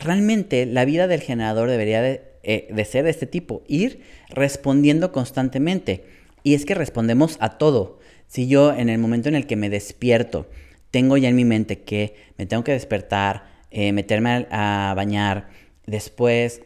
Realmente 0.00 0.66
la 0.66 0.84
vida 0.84 1.06
del 1.06 1.20
generador 1.20 1.68
debería 1.68 2.02
de, 2.02 2.22
eh, 2.42 2.68
de 2.70 2.84
ser 2.84 3.04
de 3.04 3.10
este 3.10 3.26
tipo, 3.26 3.62
ir 3.66 4.00
respondiendo 4.30 5.12
constantemente. 5.12 6.04
Y 6.42 6.54
es 6.54 6.64
que 6.64 6.74
respondemos 6.74 7.36
a 7.40 7.58
todo. 7.58 7.98
Si 8.26 8.46
yo 8.46 8.72
en 8.72 8.88
el 8.88 8.98
momento 8.98 9.28
en 9.28 9.34
el 9.34 9.46
que 9.46 9.56
me 9.56 9.70
despierto, 9.70 10.48
tengo 10.90 11.16
ya 11.16 11.28
en 11.28 11.36
mi 11.36 11.44
mente 11.44 11.80
que 11.80 12.14
me 12.36 12.46
tengo 12.46 12.64
que 12.64 12.72
despertar, 12.72 13.44
eh, 13.70 13.92
meterme 13.92 14.46
a, 14.50 14.94
bañar, 14.96 15.48
después 15.86 16.62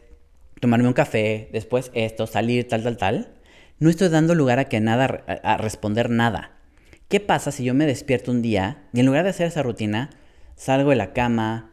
tomarme 0.61 0.87
un 0.87 0.95
café, 0.95 1.49
después 1.53 1.91
esto, 1.95 2.29
salir, 2.29 2.69
tal, 2.69 2.85
tal, 2.85 2.97
tal, 2.97 3.33
no 3.81 3.91
estoy 3.91 4.09
dando 4.09 4.37
lugar 4.37 4.61
a 4.61 4.69
que 4.69 4.81
nada, 4.81 5.25
a, 5.27 5.57
responder 5.57 6.11
nada. 6.11 6.53
¿Qué 7.09 7.19
pasa 7.19 7.51
si 7.51 7.65
yo 7.65 7.75
me 7.75 7.87
despierto 7.87 8.31
un 8.31 8.43
día 8.43 8.85
y 8.93 9.01
en 9.01 9.07
lugar 9.07 9.25
de 9.25 9.31
hacer 9.31 9.49
esa 9.49 9.65
rutina, 9.65 10.11
salgo 10.55 10.91
de 10.91 10.97
la 10.97 11.13
cama, 11.13 11.72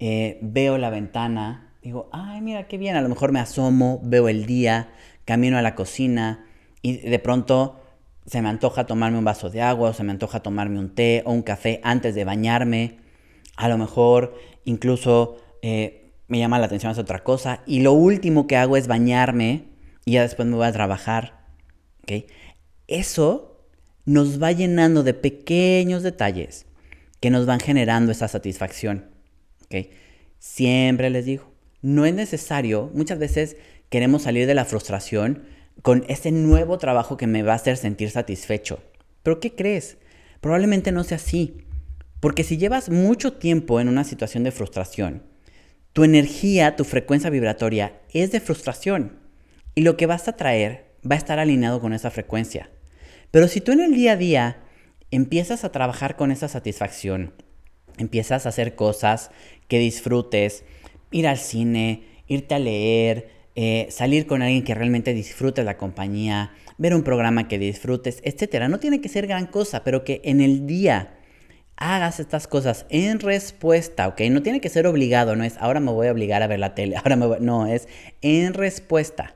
eh, 0.00 0.38
veo 0.42 0.78
la 0.78 0.90
ventana, 0.90 1.74
digo, 1.82 2.08
ay, 2.12 2.40
mira 2.40 2.66
qué 2.66 2.78
bien, 2.78 2.96
a 2.96 3.02
lo 3.02 3.08
mejor 3.08 3.30
me 3.30 3.38
asomo, 3.38 4.00
veo 4.02 4.28
el 4.28 4.46
día, 4.46 4.88
camino 5.24 5.58
a 5.58 5.62
la 5.62 5.76
cocina 5.76 6.46
y 6.82 6.96
de 6.96 7.18
pronto 7.18 7.80
se 8.26 8.42
me 8.42 8.48
antoja 8.48 8.86
tomarme 8.86 9.18
un 9.18 9.24
vaso 9.24 9.50
de 9.50 9.62
agua 9.62 9.90
o 9.90 9.92
se 9.92 10.02
me 10.02 10.10
antoja 10.10 10.40
tomarme 10.40 10.78
un 10.78 10.94
té 10.94 11.22
o 11.26 11.32
un 11.32 11.42
café 11.42 11.80
antes 11.84 12.14
de 12.14 12.24
bañarme. 12.24 12.98
A 13.56 13.68
lo 13.68 13.76
mejor 13.76 14.34
incluso 14.64 15.36
eh, 15.62 16.12
me 16.28 16.38
llama 16.38 16.58
la 16.58 16.66
atención 16.66 16.92
hacer 16.92 17.04
otra 17.04 17.24
cosa. 17.24 17.62
Y 17.66 17.80
lo 17.80 17.92
último 17.92 18.46
que 18.46 18.56
hago 18.56 18.76
es 18.76 18.86
bañarme 18.86 19.68
y 20.04 20.12
ya 20.12 20.22
después 20.22 20.48
me 20.48 20.56
voy 20.56 20.66
a 20.66 20.72
trabajar. 20.72 21.44
Eso 22.86 23.66
nos 24.04 24.42
va 24.42 24.52
llenando 24.52 25.02
de 25.02 25.14
pequeños 25.14 26.02
detalles 26.02 26.66
que 27.20 27.30
nos 27.30 27.46
van 27.46 27.60
generando 27.60 28.12
esa 28.12 28.28
satisfacción. 28.28 29.09
Siempre 30.38 31.10
les 31.10 31.24
digo, 31.24 31.52
no 31.82 32.06
es 32.06 32.14
necesario, 32.14 32.90
muchas 32.94 33.18
veces 33.18 33.56
queremos 33.88 34.22
salir 34.22 34.46
de 34.46 34.54
la 34.54 34.64
frustración 34.64 35.44
con 35.82 36.04
ese 36.08 36.30
nuevo 36.32 36.78
trabajo 36.78 37.16
que 37.16 37.26
me 37.26 37.42
va 37.42 37.52
a 37.52 37.56
hacer 37.56 37.76
sentir 37.76 38.10
satisfecho. 38.10 38.82
Pero 39.22 39.40
¿qué 39.40 39.54
crees? 39.54 39.98
Probablemente 40.40 40.92
no 40.92 41.04
sea 41.04 41.16
así. 41.16 41.58
Porque 42.20 42.44
si 42.44 42.58
llevas 42.58 42.90
mucho 42.90 43.32
tiempo 43.32 43.80
en 43.80 43.88
una 43.88 44.04
situación 44.04 44.44
de 44.44 44.50
frustración, 44.50 45.22
tu 45.92 46.04
energía, 46.04 46.76
tu 46.76 46.84
frecuencia 46.84 47.30
vibratoria 47.30 48.00
es 48.12 48.30
de 48.30 48.40
frustración. 48.40 49.18
y 49.74 49.82
lo 49.82 49.96
que 49.96 50.06
vas 50.06 50.26
a 50.26 50.36
traer 50.36 50.96
va 51.08 51.14
a 51.14 51.18
estar 51.18 51.38
alineado 51.38 51.80
con 51.80 51.92
esa 51.92 52.10
frecuencia. 52.10 52.70
Pero 53.30 53.46
si 53.46 53.60
tú 53.60 53.70
en 53.72 53.80
el 53.80 53.94
día 53.94 54.12
a 54.12 54.16
día 54.16 54.58
empiezas 55.12 55.64
a 55.64 55.72
trabajar 55.72 56.16
con 56.16 56.32
esa 56.32 56.48
satisfacción, 56.48 57.32
empiezas 58.00 58.46
a 58.46 58.50
hacer 58.50 58.74
cosas 58.74 59.30
que 59.68 59.78
disfrutes, 59.78 60.64
ir 61.10 61.26
al 61.26 61.38
cine, 61.38 62.04
irte 62.26 62.54
a 62.54 62.58
leer, 62.58 63.28
eh, 63.54 63.88
salir 63.90 64.26
con 64.26 64.42
alguien 64.42 64.64
que 64.64 64.74
realmente 64.74 65.14
disfrute 65.14 65.64
la 65.64 65.76
compañía, 65.76 66.52
ver 66.78 66.94
un 66.94 67.02
programa 67.02 67.48
que 67.48 67.58
disfrutes, 67.58 68.20
etc. 68.24 68.68
No 68.68 68.78
tiene 68.78 69.00
que 69.00 69.08
ser 69.08 69.26
gran 69.26 69.46
cosa, 69.46 69.84
pero 69.84 70.04
que 70.04 70.20
en 70.24 70.40
el 70.40 70.66
día 70.66 71.16
hagas 71.76 72.20
estas 72.20 72.46
cosas 72.46 72.86
en 72.90 73.20
respuesta, 73.20 74.06
¿ok? 74.08 74.20
No 74.30 74.42
tiene 74.42 74.60
que 74.60 74.68
ser 74.68 74.86
obligado, 74.86 75.34
no 75.34 75.44
es 75.44 75.56
ahora 75.58 75.80
me 75.80 75.90
voy 75.90 76.06
a 76.06 76.12
obligar 76.12 76.42
a 76.42 76.46
ver 76.46 76.60
la 76.60 76.74
tele, 76.74 76.96
ahora 77.02 77.16
me 77.16 77.26
voy, 77.26 77.38
no, 77.40 77.66
es 77.66 77.88
en 78.22 78.54
respuesta, 78.54 79.34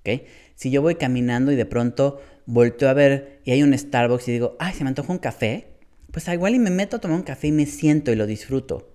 ¿ok? 0.00 0.22
Si 0.54 0.70
yo 0.70 0.82
voy 0.82 0.94
caminando 0.94 1.52
y 1.52 1.56
de 1.56 1.66
pronto 1.66 2.20
volteo 2.46 2.88
a 2.88 2.94
ver 2.94 3.40
y 3.44 3.50
hay 3.50 3.62
un 3.62 3.76
Starbucks 3.76 4.28
y 4.28 4.32
digo, 4.32 4.56
ay, 4.58 4.72
se 4.74 4.84
me 4.84 4.88
antoja 4.88 5.12
un 5.12 5.18
café, 5.18 5.75
pues 6.16 6.28
igual 6.28 6.54
y 6.54 6.58
me 6.58 6.70
meto 6.70 6.96
a 6.96 6.98
tomar 6.98 7.18
un 7.18 7.24
café 7.24 7.48
y 7.48 7.52
me 7.52 7.66
siento 7.66 8.10
y 8.10 8.14
lo 8.14 8.26
disfruto. 8.26 8.88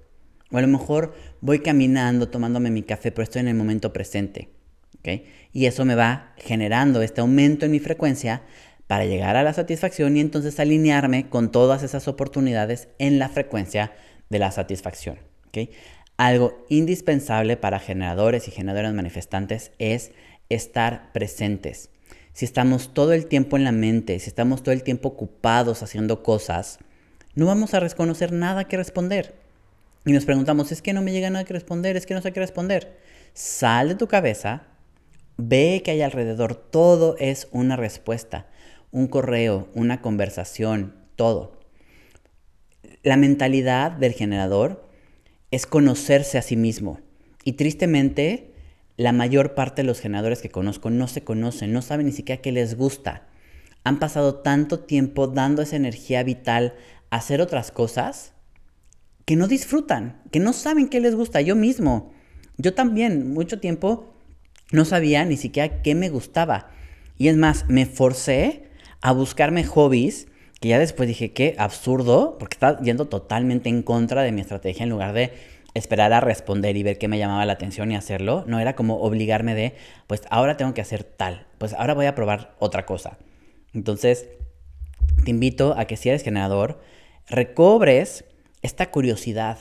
O 0.50 0.58
a 0.58 0.62
lo 0.62 0.68
mejor 0.68 1.14
voy 1.40 1.60
caminando 1.60 2.30
tomándome 2.30 2.72
mi 2.72 2.82
café, 2.82 3.12
pero 3.12 3.22
estoy 3.22 3.42
en 3.42 3.48
el 3.48 3.54
momento 3.54 3.94
presente. 3.94 4.50
¿okay? 4.98 5.28
Y 5.54 5.68
eso 5.68 5.86
me 5.86 5.94
va 5.94 6.34
generando 6.38 7.04
este 7.04 7.22
aumento 7.22 7.68
en 7.68 7.74
mi 7.74 7.80
frecuencia 7.80 8.42
para 8.88 9.06
llegar 9.06 9.36
a 9.36 9.44
la 9.44 9.54
satisfacción 9.54 10.18
y 10.18 10.20
entonces 10.20 10.60
alinearme 10.60 11.30
con 11.30 11.52
todas 11.52 11.84
esas 11.84 12.08
oportunidades 12.08 12.88
en 12.98 13.20
la 13.20 13.30
frecuencia 13.30 13.92
de 14.32 14.40
la 14.40 14.52
satisfacción. 14.52 15.20
¿okay? 15.50 15.70
Algo 16.18 16.66
indispensable 16.70 17.56
para 17.56 17.78
generadores 17.78 18.48
y 18.48 18.52
generadores 18.52 18.94
manifestantes 18.94 19.74
es 19.78 20.12
estar 20.50 21.12
presentes. 21.14 21.92
Si 22.34 22.46
estamos 22.46 22.96
todo 22.96 23.14
el 23.14 23.28
tiempo 23.28 23.58
en 23.58 23.64
la 23.64 23.72
mente, 23.72 24.18
si 24.18 24.28
estamos 24.28 24.64
todo 24.64 24.74
el 24.74 24.82
tiempo 24.82 25.10
ocupados 25.10 25.84
haciendo 25.84 26.24
cosas, 26.24 26.80
no 27.36 27.46
vamos 27.46 27.74
a 27.74 27.80
reconocer 27.80 28.32
nada 28.32 28.66
que 28.66 28.78
responder. 28.78 29.36
Y 30.06 30.14
nos 30.14 30.26
preguntamos, 30.26 30.72
es 30.72 30.82
que 30.82 30.94
no 30.94 31.02
me 31.02 31.12
llega 31.12 31.30
nada 31.30 31.46
que 31.46 31.54
responder, 31.54 31.96
es 31.96 32.06
que 32.06 32.14
no 32.14 32.22
sé 32.22 32.34
qué 32.34 32.40
responder. 32.40 32.98
Sal 33.34 33.90
de 33.90 33.96
tu 33.96 34.08
cabeza, 34.08 34.64
ve 35.38 35.82
que 35.84 35.92
hay 35.92 36.02
alrededor, 36.02 36.56
todo 36.56 37.16
es 37.20 37.48
una 37.52 37.76
respuesta, 37.76 38.48
un 38.92 39.08
correo, 39.08 39.70
una 39.74 40.02
conversación, 40.02 40.96
todo. 41.16 41.60
La 43.04 43.18
mentalidad 43.18 43.92
del 43.92 44.14
generador 44.14 44.88
es 45.52 45.66
conocerse 45.66 46.38
a 46.38 46.42
sí 46.42 46.56
mismo. 46.56 47.00
Y 47.44 47.54
tristemente, 47.54 48.54
la 48.98 49.12
mayor 49.12 49.56
parte 49.56 49.82
de 49.82 49.88
los 49.88 50.00
generadores 50.00 50.42
que 50.42 50.50
conozco 50.50 50.90
no 50.90 51.08
se 51.08 51.24
conocen, 51.24 51.74
no 51.74 51.82
saben 51.82 52.06
ni 52.06 52.12
siquiera 52.12 52.42
qué 52.42 52.52
les 52.52 52.76
gusta. 52.76 53.28
Han 53.84 54.00
pasado 54.00 54.36
tanto 54.36 54.82
tiempo 54.82 55.28
dando 55.28 55.62
esa 55.62 55.76
energía 55.76 56.24
vital 56.24 56.76
hacer 57.12 57.42
otras 57.42 57.72
cosas 57.72 58.34
que 59.26 59.36
no 59.36 59.48
disfrutan, 59.48 60.22
que 60.32 60.40
no 60.40 60.54
saben 60.54 60.88
qué 60.88 61.00
les 61.00 61.14
gusta. 61.14 61.42
Yo 61.42 61.56
mismo, 61.56 62.12
yo 62.58 62.74
también, 62.74 63.32
mucho 63.32 63.60
tiempo 63.60 64.12
no 64.72 64.86
sabía 64.86 65.24
ni 65.26 65.38
siquiera 65.38 65.84
qué 65.84 65.94
me 65.94 66.10
gustaba. 66.10 66.72
Y 67.18 67.28
es 67.28 67.38
más, 67.38 67.66
me 67.68 67.86
forcé 67.86 68.64
a 69.02 69.12
buscarme 69.12 69.64
hobbies 69.64 70.28
que 70.60 70.70
ya 70.70 70.80
después 70.80 71.08
dije, 71.08 71.34
qué 71.34 71.56
absurdo, 71.58 72.38
porque 72.40 72.56
estaba 72.56 72.80
yendo 72.82 73.06
totalmente 73.06 73.68
en 73.68 73.84
contra 73.84 74.22
de 74.22 74.32
mi 74.32 74.42
estrategia 74.42 74.84
en 74.84 74.90
lugar 74.90 75.14
de 75.14 75.34
esperar 75.74 76.14
a 76.14 76.20
responder 76.20 76.78
y 76.78 76.84
ver 76.84 76.98
qué 76.98 77.08
me 77.08 77.18
llamaba 77.18 77.46
la 77.46 77.54
atención 77.54 77.92
y 77.92 77.96
hacerlo. 77.96 78.44
No 78.48 78.60
era 78.60 78.76
como 78.76 79.02
obligarme 79.02 79.56
de, 79.56 79.76
pues 80.08 80.22
ahora 80.30 80.58
tengo 80.58 80.74
que 80.74 80.82
hacer 80.82 81.04
tal, 81.04 81.48
pues 81.58 81.74
ahora 81.74 81.94
voy 81.94 82.06
a 82.06 82.16
probar 82.16 82.56
otra 82.60 82.86
cosa. 82.86 83.18
Entonces, 83.74 84.28
te 85.26 85.32
invito 85.32 85.76
a 85.78 85.86
que 85.86 85.98
si 85.98 86.10
eres 86.10 86.24
generador, 86.24 86.80
recobres 87.28 88.26
esta 88.62 88.92
curiosidad 88.92 89.60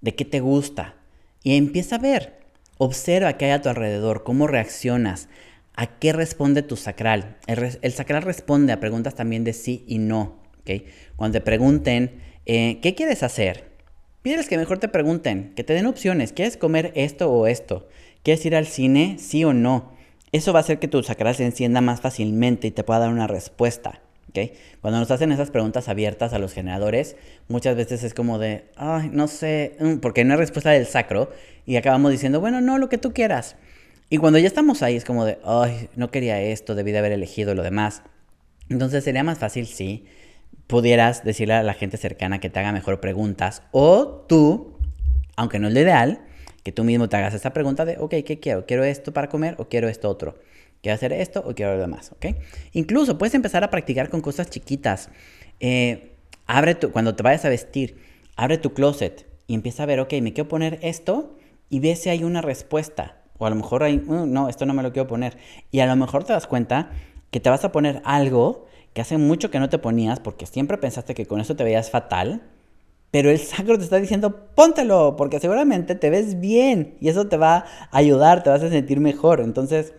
de 0.00 0.14
qué 0.14 0.24
te 0.24 0.40
gusta 0.40 0.96
y 1.42 1.56
empieza 1.56 1.96
a 1.96 2.00
ver, 2.00 2.40
observa 2.78 3.36
qué 3.38 3.46
hay 3.46 3.50
a 3.52 3.62
tu 3.62 3.68
alrededor, 3.68 4.24
cómo 4.24 4.46
reaccionas, 4.46 5.28
a 5.74 5.86
qué 5.98 6.12
responde 6.12 6.62
tu 6.62 6.76
sacral. 6.76 7.36
El, 7.46 7.92
sacral 7.92 8.22
responde 8.22 8.72
a 8.72 8.80
preguntas 8.80 9.14
también 9.14 9.44
de 9.44 9.52
sí 9.52 9.84
y 9.86 9.98
no. 9.98 10.40
¿okay? 10.60 10.86
Cuando 11.16 11.38
te 11.38 11.44
pregunten, 11.44 12.20
eh, 12.46 12.80
¿qué 12.82 12.94
quieres 12.94 13.22
hacer? 13.22 13.70
Pídeles 14.22 14.48
que 14.48 14.58
mejor 14.58 14.78
te 14.78 14.88
pregunten, 14.88 15.52
que 15.54 15.62
te 15.62 15.72
den 15.72 15.86
opciones. 15.86 16.32
¿Quieres 16.32 16.56
comer 16.56 16.92
esto 16.96 17.30
o 17.30 17.46
esto? 17.46 17.88
¿Quieres 18.24 18.44
ir 18.44 18.56
al 18.56 18.66
cine? 18.66 19.16
Sí 19.20 19.44
o 19.44 19.52
no. 19.52 19.92
Eso 20.32 20.52
va 20.52 20.58
a 20.58 20.62
hacer 20.62 20.80
que 20.80 20.88
tu 20.88 21.00
sacral 21.02 21.36
se 21.36 21.44
encienda 21.44 21.80
más 21.80 22.00
fácilmente 22.00 22.66
y 22.66 22.72
te 22.72 22.82
pueda 22.82 23.00
dar 23.00 23.10
una 23.10 23.28
respuesta. 23.28 24.02
Cuando 24.80 25.00
nos 25.00 25.10
hacen 25.10 25.32
esas 25.32 25.50
preguntas 25.50 25.88
abiertas 25.88 26.32
a 26.32 26.38
los 26.38 26.52
generadores, 26.52 27.16
muchas 27.48 27.76
veces 27.76 28.02
es 28.04 28.12
como 28.12 28.38
de, 28.38 28.64
ay, 28.76 29.08
no 29.12 29.28
sé, 29.28 29.76
mm", 29.80 29.96
porque 29.96 30.24
no 30.24 30.34
hay 30.34 30.38
respuesta 30.38 30.70
del 30.70 30.86
sacro 30.86 31.30
y 31.64 31.76
acabamos 31.76 32.12
diciendo, 32.12 32.40
bueno, 32.40 32.60
no, 32.60 32.78
lo 32.78 32.88
que 32.88 32.98
tú 32.98 33.12
quieras. 33.12 33.56
Y 34.10 34.18
cuando 34.18 34.38
ya 34.38 34.46
estamos 34.46 34.82
ahí 34.82 34.96
es 34.96 35.04
como 35.04 35.24
de, 35.24 35.38
ay, 35.44 35.88
no 35.96 36.10
quería 36.10 36.40
esto, 36.40 36.74
debí 36.74 36.92
de 36.92 36.98
haber 36.98 37.12
elegido 37.12 37.54
lo 37.54 37.62
demás. 37.62 38.02
Entonces 38.68 39.04
sería 39.04 39.24
más 39.24 39.38
fácil 39.38 39.66
si 39.66 40.04
pudieras 40.66 41.24
decirle 41.24 41.54
a 41.54 41.62
la 41.62 41.74
gente 41.74 41.96
cercana 41.96 42.40
que 42.40 42.50
te 42.50 42.58
haga 42.58 42.72
mejor 42.72 43.00
preguntas 43.00 43.62
o 43.72 44.24
tú, 44.28 44.76
aunque 45.36 45.58
no 45.58 45.68
es 45.68 45.74
lo 45.74 45.80
ideal, 45.80 46.20
que 46.62 46.72
tú 46.72 46.84
mismo 46.84 47.08
te 47.08 47.16
hagas 47.16 47.34
esa 47.34 47.52
pregunta 47.52 47.84
de, 47.84 47.96
ok, 47.98 48.14
¿qué 48.24 48.38
quiero? 48.40 48.66
¿Quiero 48.66 48.84
esto 48.84 49.12
para 49.12 49.28
comer 49.28 49.54
o 49.58 49.68
quiero 49.68 49.88
esto 49.88 50.08
otro? 50.08 50.38
Quiero 50.82 50.94
hacer 50.94 51.12
esto 51.12 51.42
o 51.46 51.54
quiero 51.54 51.74
lo 51.74 51.80
demás, 51.80 52.12
¿ok? 52.12 52.36
Incluso 52.72 53.18
puedes 53.18 53.34
empezar 53.34 53.64
a 53.64 53.70
practicar 53.70 54.08
con 54.08 54.20
cosas 54.20 54.50
chiquitas. 54.50 55.10
Eh, 55.60 56.12
abre 56.46 56.74
tu, 56.74 56.92
cuando 56.92 57.14
te 57.14 57.22
vayas 57.22 57.44
a 57.44 57.48
vestir, 57.48 57.96
abre 58.36 58.58
tu 58.58 58.72
closet 58.72 59.26
y 59.46 59.54
empieza 59.54 59.82
a 59.82 59.86
ver, 59.86 60.00
ok, 60.00 60.12
me 60.22 60.32
quiero 60.32 60.48
poner 60.48 60.78
esto 60.82 61.36
y 61.70 61.80
ve 61.80 61.96
si 61.96 62.08
hay 62.08 62.24
una 62.24 62.42
respuesta. 62.42 63.22
O 63.38 63.46
a 63.46 63.50
lo 63.50 63.56
mejor 63.56 63.82
hay, 63.82 64.02
uh, 64.06 64.26
no, 64.26 64.48
esto 64.48 64.66
no 64.66 64.74
me 64.74 64.82
lo 64.82 64.92
quiero 64.92 65.06
poner. 65.06 65.36
Y 65.70 65.80
a 65.80 65.86
lo 65.86 65.96
mejor 65.96 66.24
te 66.24 66.32
das 66.32 66.46
cuenta 66.46 66.90
que 67.30 67.40
te 67.40 67.50
vas 67.50 67.64
a 67.64 67.72
poner 67.72 68.00
algo 68.04 68.66
que 68.94 69.02
hace 69.02 69.18
mucho 69.18 69.50
que 69.50 69.60
no 69.60 69.68
te 69.68 69.78
ponías 69.78 70.20
porque 70.20 70.46
siempre 70.46 70.78
pensaste 70.78 71.14
que 71.14 71.26
con 71.26 71.40
eso 71.40 71.54
te 71.54 71.64
veías 71.64 71.90
fatal. 71.90 72.42
Pero 73.10 73.30
el 73.30 73.38
sacro 73.38 73.78
te 73.78 73.84
está 73.84 73.96
diciendo, 73.96 74.50
póntelo, 74.54 75.16
porque 75.16 75.38
seguramente 75.38 75.94
te 75.94 76.10
ves 76.10 76.40
bien 76.40 76.96
y 77.00 77.08
eso 77.08 77.28
te 77.28 77.36
va 77.36 77.64
a 77.90 77.98
ayudar, 77.98 78.42
te 78.42 78.50
vas 78.50 78.62
a 78.62 78.70
sentir 78.70 79.00
mejor. 79.00 79.40
Entonces, 79.40 79.92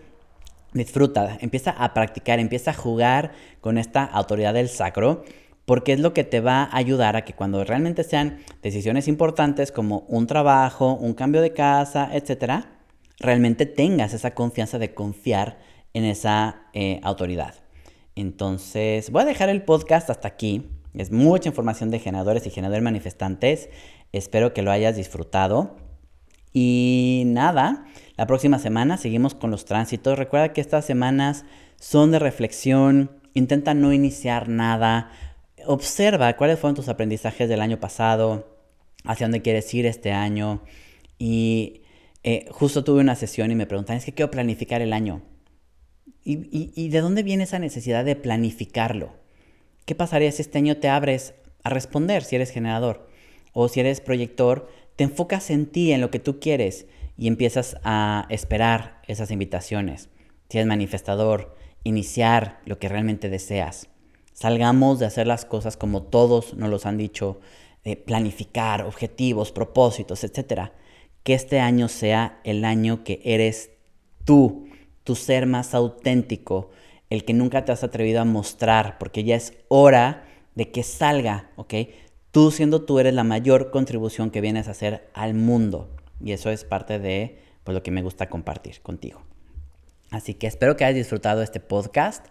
disfruta, 0.78 1.38
empieza 1.42 1.72
a 1.72 1.94
practicar, 1.94 2.40
empieza 2.40 2.72
a 2.72 2.74
jugar 2.74 3.32
con 3.62 3.78
esta 3.78 4.04
autoridad 4.04 4.54
del 4.54 4.70
sacro, 4.70 5.24
porque 5.66 5.94
es 5.94 6.00
lo 6.00 6.14
que 6.14 6.24
te 6.24 6.40
va 6.40 6.64
a 6.64 6.78
ayudar 6.78 7.16
a 7.16 7.26
que 7.26 7.34
cuando 7.34 7.64
realmente 7.64 8.04
sean 8.04 8.40
decisiones 8.62 9.08
importantes 9.08 9.72
como 9.72 10.06
un 10.08 10.26
trabajo, 10.26 10.94
un 10.94 11.14
cambio 11.14 11.42
de 11.42 11.52
casa, 11.52 12.10
etcétera, 12.14 12.78
realmente 13.20 13.66
tengas 13.66 14.14
esa 14.14 14.34
confianza 14.34 14.80
de 14.80 14.94
confiar 14.94 15.58
en 15.94 16.06
esa 16.06 16.68
eh, 16.74 17.00
autoridad. 17.04 17.56
Entonces, 18.16 19.12
voy 19.12 19.24
a 19.24 19.26
dejar 19.26 19.50
el 19.50 19.64
podcast 19.64 20.10
hasta 20.10 20.28
aquí. 20.28 20.70
Es 20.94 21.12
mucha 21.12 21.50
información 21.50 21.92
de 21.92 22.00
generadores 22.00 22.48
y 22.48 22.50
generadores 22.50 22.84
manifestantes. 22.84 23.70
Espero 24.12 24.54
que 24.54 24.62
lo 24.62 24.72
hayas 24.72 24.96
disfrutado. 24.96 25.76
Y 26.54 27.24
nada, 27.28 27.86
la 28.18 28.26
próxima 28.26 28.58
semana 28.58 28.98
seguimos 28.98 29.36
con 29.36 29.52
los 29.52 29.66
tránsitos. 29.66 30.18
Recuerda 30.18 30.52
que 30.52 30.60
estas 30.60 30.86
semanas 30.86 31.46
son 31.80 32.12
de 32.12 32.18
reflexión. 32.18 33.12
Intenta 33.36 33.76
no 33.76 33.94
iniciar 33.94 34.50
nada. 34.50 35.12
Observa 35.68 36.36
cuáles 36.36 36.58
fueron 36.60 36.76
tus 36.76 36.90
aprendizajes 36.90 37.48
del 37.48 37.62
año 37.62 37.80
pasado, 37.80 38.58
hacia 39.04 39.28
dónde 39.28 39.44
quieres 39.44 39.72
ir 39.76 39.86
este 39.86 40.12
año. 40.12 40.64
Y 41.20 41.82
eh, 42.24 42.48
justo 42.50 42.84
tuve 42.84 43.02
una 43.02 43.16
sesión 43.16 43.52
y 43.52 43.56
me 43.56 43.68
preguntaban, 43.68 44.00
es 44.00 44.06
que 44.06 44.14
quiero 44.14 44.32
planificar 44.32 44.82
el 44.82 44.94
año. 44.94 45.22
¿Y, 46.24 46.72
¿Y 46.76 46.90
de 46.90 47.02
dónde 47.02 47.22
viene 47.22 47.44
esa 47.44 47.60
necesidad 47.60 48.04
de 48.04 48.16
planificarlo? 48.16 49.14
¿Qué 49.86 49.94
pasaría 49.94 50.32
si 50.32 50.42
este 50.42 50.58
año 50.58 50.78
te 50.78 50.90
abres 50.90 51.36
a 51.64 51.70
responder 51.70 52.24
si 52.24 52.36
eres 52.36 52.50
generador? 52.50 53.08
O 53.54 53.68
si 53.68 53.80
eres 53.80 54.02
proyector, 54.02 54.70
te 54.96 55.04
enfocas 55.04 55.52
en 55.52 55.68
ti, 55.68 55.92
en 55.92 56.02
lo 56.02 56.10
que 56.10 56.20
tú 56.20 56.40
quieres 56.40 56.88
y 57.18 57.28
empiezas 57.28 57.78
a 57.84 58.26
esperar 58.30 59.02
esas 59.08 59.32
invitaciones. 59.32 60.10
Si 60.50 60.58
eres 60.58 60.68
manifestador, 60.68 61.56
iniciar 61.84 62.60
lo 62.66 62.80
que 62.80 62.90
realmente 62.90 63.30
deseas. 63.30 63.88
Salgamos 64.34 65.00
de 65.00 65.08
hacer 65.08 65.26
las 65.26 65.46
cosas 65.46 65.78
como 65.78 66.04
todos 66.04 66.54
nos 66.54 66.70
los 66.70 66.86
han 66.86 66.98
dicho, 66.98 67.40
planificar 67.96 68.84
objetivos, 68.84 69.52
propósitos, 69.52 70.24
etc. 70.24 70.72
Que 71.24 71.34
este 71.34 71.60
año 71.60 71.88
sea 71.88 72.40
el 72.44 72.66
año 72.66 73.04
que 73.04 73.22
eres 73.24 73.72
tú, 74.26 74.68
tu 75.04 75.16
ser 75.16 75.46
más 75.46 75.74
auténtico, 75.74 76.70
el 77.10 77.24
que 77.24 77.34
nunca 77.34 77.64
te 77.64 77.72
has 77.72 77.84
atrevido 77.84 78.22
a 78.22 78.26
mostrar, 78.26 78.98
porque 78.98 79.24
ya 79.24 79.36
es 79.36 79.54
hora 79.70 80.26
de 80.56 80.72
que 80.72 80.84
salga, 80.84 81.52
¿ok? 81.56 81.74
Tú 82.32 82.52
siendo 82.52 82.84
tú 82.84 83.00
eres 83.00 83.14
la 83.14 83.24
mayor 83.24 83.72
contribución 83.72 84.30
que 84.32 84.42
vienes 84.42 84.68
a 84.68 84.72
hacer 84.72 85.10
al 85.14 85.34
mundo. 85.34 85.97
Y 86.24 86.32
eso 86.32 86.50
es 86.50 86.64
parte 86.64 87.00
de 87.00 87.40
pues, 87.64 87.74
lo 87.74 87.84
que 87.84 87.92
me 87.92 88.02
gusta 88.02 88.30
compartir 88.30 88.82
contigo. 88.82 89.24
Así 90.12 90.34
que 90.34 90.48
espero 90.48 90.76
que 90.76 90.86
hayas 90.86 90.96
disfrutado 90.96 91.42
este 91.42 91.60
podcast. 91.60 92.26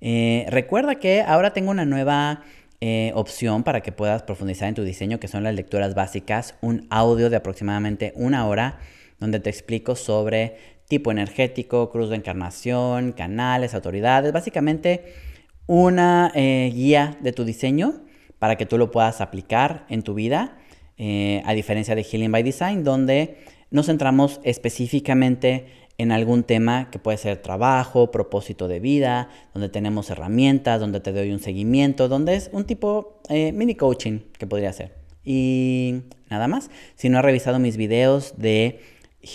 Eh, 0.00 0.46
recuerda 0.48 0.96
que 0.96 1.22
ahora 1.22 1.52
tengo 1.52 1.70
una 1.70 1.84
nueva 1.84 2.42
eh, 2.80 3.12
opción 3.14 3.62
para 3.62 3.82
que 3.82 3.92
puedas 3.92 4.22
profundizar 4.22 4.68
en 4.68 4.74
tu 4.74 4.82
diseño, 4.82 5.20
que 5.20 5.28
son 5.28 5.44
las 5.44 5.54
lecturas 5.54 5.94
básicas, 5.94 6.54
un 6.60 6.86
audio 6.90 7.30
de 7.30 7.36
aproximadamente 7.36 8.12
una 8.16 8.46
hora 8.46 8.78
donde 9.18 9.38
te 9.38 9.50
explico 9.50 9.94
sobre 9.94 10.56
tipo 10.88 11.12
energético, 11.12 11.90
cruz 11.90 12.08
de 12.10 12.16
encarnación, 12.16 13.12
canales, 13.12 13.74
autoridades, 13.74 14.32
básicamente 14.32 15.14
una 15.66 16.32
eh, 16.34 16.72
guía 16.74 17.16
de 17.20 17.32
tu 17.32 17.44
diseño 17.44 18.02
para 18.40 18.56
que 18.56 18.66
tú 18.66 18.76
lo 18.76 18.90
puedas 18.90 19.20
aplicar 19.20 19.84
en 19.88 20.02
tu 20.02 20.14
vida, 20.14 20.58
a 21.44 21.54
diferencia 21.54 21.94
de 21.94 22.04
Healing 22.04 22.30
by 22.30 22.42
Design, 22.42 22.84
donde 22.84 23.38
nos 23.70 23.86
centramos 23.86 24.40
específicamente 24.44 25.66
en 26.00 26.12
algún 26.12 26.44
tema 26.44 26.90
que 26.90 26.98
puede 26.98 27.18
ser 27.18 27.42
trabajo, 27.42 28.10
propósito 28.10 28.68
de 28.68 28.80
vida, 28.80 29.28
donde 29.52 29.68
tenemos 29.68 30.08
herramientas, 30.08 30.80
donde 30.80 31.00
te 31.00 31.12
doy 31.12 31.30
un 31.30 31.40
seguimiento, 31.40 32.08
donde 32.08 32.36
es 32.36 32.48
un 32.54 32.64
tipo 32.64 33.20
eh, 33.28 33.52
mini 33.52 33.74
coaching 33.74 34.20
que 34.38 34.46
podría 34.46 34.72
ser. 34.72 34.94
Y 35.24 36.04
nada 36.30 36.48
más, 36.48 36.70
si 36.94 37.10
no 37.10 37.18
has 37.18 37.24
revisado 37.24 37.58
mis 37.58 37.76
videos 37.76 38.38
de 38.38 38.80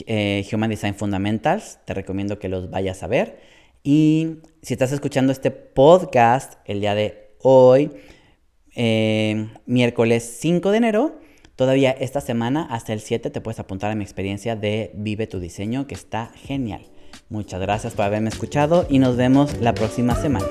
eh, 0.08 0.44
Human 0.52 0.72
Design 0.72 0.96
Fundamentals, 0.96 1.78
te 1.86 1.94
recomiendo 1.94 2.40
que 2.40 2.50
los 2.50 2.72
vayas 2.72 3.04
a 3.04 3.08
ver. 3.08 3.40
Y 3.84 4.38
si 4.64 4.74
estás 4.74 4.92
escuchando 4.92 5.32
este 5.32 5.52
podcast 5.52 6.56
el 6.66 6.80
día 6.80 6.96
de 6.96 7.30
hoy, 7.44 7.92
eh, 8.76 9.50
miércoles 9.68 10.38
5 10.40 10.72
de 10.72 10.78
enero, 10.78 11.20
Todavía 11.56 11.92
esta 11.92 12.20
semana, 12.20 12.68
hasta 12.70 12.92
el 12.92 13.00
7, 13.00 13.30
te 13.30 13.42
puedes 13.42 13.60
apuntar 13.60 13.92
a 13.92 13.96
mi 13.96 14.04
experiencia 14.04 14.56
de 14.56 14.92
Vive 14.94 15.26
tu 15.26 15.40
diseño, 15.40 15.88
que 15.88 15.96
está 15.96 16.32
genial. 16.36 16.82
Muchas 17.30 17.62
gracias 17.62 17.94
por 17.94 18.06
haberme 18.06 18.30
escuchado 18.30 18.86
y 18.90 19.00
nos 19.00 19.16
vemos 19.16 19.62
la 19.62 19.74
próxima 19.74 20.16
semana. 20.16 20.48